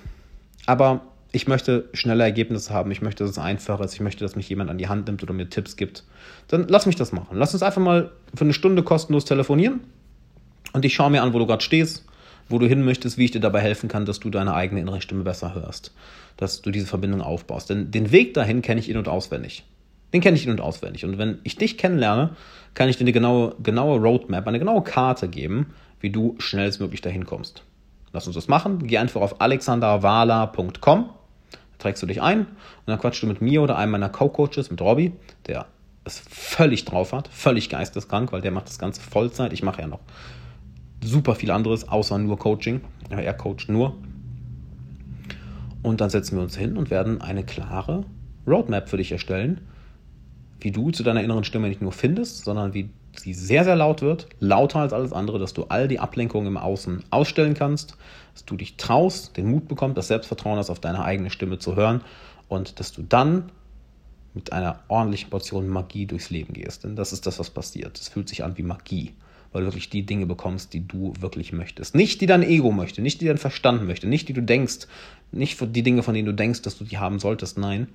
aber 0.65 1.01
ich 1.31 1.47
möchte 1.47 1.87
schnelle 1.93 2.23
Ergebnisse 2.23 2.73
haben, 2.73 2.89
ich 2.89 3.03
möchte, 3.03 3.23
dass 3.23 3.33
es 3.33 3.37
einfacher 3.37 3.83
ist, 3.83 3.93
ich 3.93 3.99
möchte, 3.99 4.25
dass 4.25 4.35
mich 4.35 4.49
jemand 4.49 4.71
an 4.71 4.79
die 4.79 4.87
Hand 4.87 5.05
nimmt 5.05 5.21
oder 5.21 5.31
mir 5.31 5.47
Tipps 5.47 5.75
gibt, 5.75 6.05
dann 6.47 6.67
lass 6.67 6.87
mich 6.87 6.95
das 6.95 7.11
machen. 7.11 7.37
Lass 7.37 7.53
uns 7.53 7.61
einfach 7.61 7.83
mal 7.83 8.09
für 8.33 8.45
eine 8.45 8.53
Stunde 8.53 8.81
kostenlos 8.81 9.25
telefonieren 9.25 9.81
und 10.73 10.85
ich 10.85 10.95
schaue 10.95 11.11
mir 11.11 11.21
an, 11.21 11.33
wo 11.33 11.37
du 11.37 11.45
gerade 11.45 11.63
stehst, 11.63 12.03
wo 12.47 12.57
du 12.57 12.65
hin 12.65 12.83
möchtest, 12.83 13.19
wie 13.19 13.25
ich 13.25 13.31
dir 13.31 13.41
dabei 13.41 13.61
helfen 13.61 13.87
kann, 13.87 14.05
dass 14.05 14.19
du 14.19 14.31
deine 14.31 14.55
eigene 14.55 14.81
innere 14.81 15.01
Stimme 15.01 15.23
besser 15.23 15.53
hörst, 15.53 15.93
dass 16.35 16.63
du 16.63 16.71
diese 16.71 16.87
Verbindung 16.87 17.21
aufbaust. 17.21 17.69
Denn 17.69 17.91
den 17.91 18.11
Weg 18.11 18.33
dahin 18.33 18.63
kenne 18.63 18.79
ich 18.79 18.89
in- 18.89 18.97
und 18.97 19.07
auswendig. 19.07 19.65
Den 20.13 20.21
kenne 20.21 20.35
ich 20.35 20.45
in- 20.45 20.51
und 20.51 20.61
auswendig. 20.61 21.05
Und 21.05 21.19
wenn 21.19 21.37
ich 21.43 21.57
dich 21.57 21.77
kennenlerne, 21.77 22.31
kann 22.73 22.89
ich 22.89 22.97
dir 22.97 23.03
eine 23.03 23.11
genaue, 23.11 23.55
genaue 23.61 23.99
Roadmap, 23.99 24.47
eine 24.47 24.57
genaue 24.57 24.81
Karte 24.81 25.27
geben, 25.27 25.67
wie 25.99 26.09
du 26.09 26.35
schnellstmöglich 26.39 27.01
dahin 27.01 27.25
kommst. 27.25 27.63
Lass 28.11 28.25
uns 28.25 28.35
das 28.35 28.47
machen. 28.47 28.87
Geh 28.87 28.97
einfach 28.97 29.21
auf 29.21 29.41
alexanderwala.com 29.41 31.09
trägst 31.79 32.03
du 32.03 32.07
dich 32.07 32.21
ein 32.21 32.41
und 32.41 32.47
dann 32.85 32.99
quatschst 32.99 33.23
du 33.23 33.27
mit 33.27 33.41
mir 33.41 33.61
oder 33.61 33.77
einem 33.77 33.93
meiner 33.93 34.09
Co-Coaches, 34.09 34.69
mit 34.69 34.81
Robby, 34.81 35.13
der 35.47 35.65
es 36.03 36.19
völlig 36.19 36.85
drauf 36.85 37.13
hat, 37.13 37.27
völlig 37.29 37.69
geisteskrank, 37.69 38.31
weil 38.31 38.41
der 38.41 38.51
macht 38.51 38.67
das 38.67 38.77
Ganze 38.77 39.01
Vollzeit. 39.01 39.53
Ich 39.53 39.63
mache 39.63 39.81
ja 39.81 39.87
noch 39.87 40.01
super 41.01 41.35
viel 41.35 41.51
anderes, 41.51 41.87
außer 41.87 42.17
nur 42.17 42.37
Coaching. 42.37 42.81
Ja, 43.09 43.19
er 43.19 43.33
coacht 43.33 43.69
nur. 43.69 43.95
Und 45.81 46.01
dann 46.01 46.09
setzen 46.09 46.35
wir 46.35 46.43
uns 46.43 46.57
hin 46.57 46.77
und 46.77 46.89
werden 46.89 47.21
eine 47.21 47.43
klare 47.43 48.03
Roadmap 48.45 48.89
für 48.89 48.97
dich 48.97 49.11
erstellen, 49.11 49.61
wie 50.59 50.71
du 50.71 50.91
zu 50.91 51.03
deiner 51.03 51.23
inneren 51.23 51.45
Stimme 51.45 51.69
nicht 51.69 51.81
nur 51.81 51.93
findest, 51.93 52.43
sondern 52.43 52.73
wie 52.73 52.89
sie 53.19 53.33
sehr, 53.33 53.63
sehr 53.63 53.75
laut 53.75 54.01
wird, 54.01 54.27
lauter 54.39 54.79
als 54.79 54.93
alles 54.93 55.13
andere, 55.13 55.39
dass 55.39 55.53
du 55.53 55.65
all 55.65 55.87
die 55.87 55.99
Ablenkungen 55.99 56.47
im 56.47 56.57
Außen 56.57 57.03
ausstellen 57.09 57.53
kannst, 57.53 57.95
dass 58.33 58.45
du 58.45 58.55
dich 58.55 58.77
traust, 58.77 59.37
den 59.37 59.49
Mut 59.49 59.67
bekommst, 59.67 59.97
das 59.97 60.07
Selbstvertrauen 60.07 60.57
hast, 60.57 60.69
auf 60.69 60.79
deine 60.79 61.03
eigene 61.03 61.29
Stimme 61.29 61.59
zu 61.59 61.75
hören 61.75 62.01
und 62.47 62.79
dass 62.79 62.91
du 62.91 63.03
dann 63.03 63.51
mit 64.33 64.53
einer 64.53 64.79
ordentlichen 64.87 65.29
Portion 65.29 65.67
Magie 65.67 66.05
durchs 66.05 66.29
Leben 66.29 66.53
gehst. 66.53 66.83
Denn 66.83 66.95
das 66.95 67.13
ist 67.13 67.25
das, 67.25 67.39
was 67.39 67.49
passiert. 67.49 67.99
Es 67.99 68.09
fühlt 68.09 68.29
sich 68.29 68.43
an 68.43 68.57
wie 68.57 68.63
Magie, 68.63 69.13
weil 69.51 69.61
du 69.61 69.67
wirklich 69.67 69.89
die 69.89 70.05
Dinge 70.05 70.25
bekommst, 70.25 70.73
die 70.73 70.87
du 70.87 71.13
wirklich 71.19 71.51
möchtest. 71.51 71.95
Nicht 71.95 72.21
die 72.21 72.25
dein 72.25 72.43
Ego 72.43 72.71
möchte, 72.71 73.01
nicht 73.01 73.21
die 73.21 73.25
dein 73.25 73.37
Verstand 73.37 73.85
möchte, 73.85 74.07
nicht 74.07 74.29
die 74.29 74.33
du 74.33 74.41
denkst, 74.41 74.87
nicht 75.31 75.59
die 75.75 75.83
Dinge, 75.83 76.03
von 76.03 76.13
denen 76.13 76.27
du 76.27 76.33
denkst, 76.33 76.61
dass 76.61 76.77
du 76.77 76.83
die 76.83 76.97
haben 76.97 77.19
solltest. 77.19 77.57
Nein, 77.57 77.87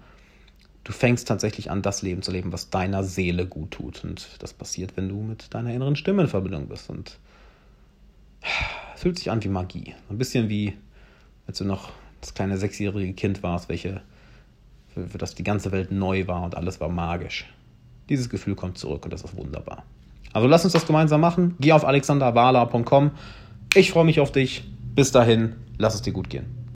du 0.84 0.92
fängst 0.92 1.26
tatsächlich 1.26 1.70
an, 1.70 1.82
das 1.82 2.02
Leben 2.02 2.22
zu 2.22 2.30
leben, 2.30 2.52
was 2.52 2.70
deiner 2.70 3.02
Seele 3.02 3.46
gut 3.46 3.72
tut. 3.72 4.04
Und 4.04 4.28
das 4.38 4.52
passiert, 4.52 4.96
wenn 4.96 5.08
du 5.08 5.16
mit 5.16 5.52
deiner 5.52 5.72
inneren 5.72 5.96
Stimme 5.96 6.22
in 6.22 6.28
Verbindung 6.28 6.68
bist. 6.68 6.90
Und 6.90 7.18
es 8.94 9.00
fühlt 9.00 9.18
sich 9.18 9.30
an 9.30 9.42
wie 9.42 9.48
Magie. 9.48 9.94
Ein 10.10 10.18
bisschen 10.18 10.48
wie, 10.48 10.74
als 11.46 11.58
du 11.58 11.64
noch 11.64 11.90
das 12.20 12.34
kleine 12.34 12.58
sechsjährige 12.58 13.14
Kind 13.14 13.42
warst, 13.42 13.68
welche, 13.68 14.02
für, 14.92 15.08
für 15.08 15.18
das 15.18 15.34
die 15.34 15.44
ganze 15.44 15.72
Welt 15.72 15.90
neu 15.90 16.26
war 16.26 16.42
und 16.42 16.56
alles 16.56 16.80
war 16.80 16.88
magisch. 16.88 17.46
Dieses 18.08 18.28
Gefühl 18.28 18.54
kommt 18.54 18.76
zurück 18.76 19.04
und 19.04 19.12
das 19.12 19.22
ist 19.22 19.36
wunderbar. 19.36 19.84
Also 20.34 20.46
lass 20.46 20.64
uns 20.64 20.74
das 20.74 20.86
gemeinsam 20.86 21.20
machen. 21.20 21.54
Geh 21.60 21.72
auf 21.72 21.84
alexanderwala.com. 21.84 23.12
Ich 23.74 23.90
freue 23.90 24.04
mich 24.04 24.20
auf 24.20 24.32
dich. 24.32 24.64
Bis 24.94 25.10
dahin, 25.10 25.54
lass 25.78 25.94
es 25.94 26.02
dir 26.02 26.12
gut 26.12 26.28
gehen. 26.28 26.63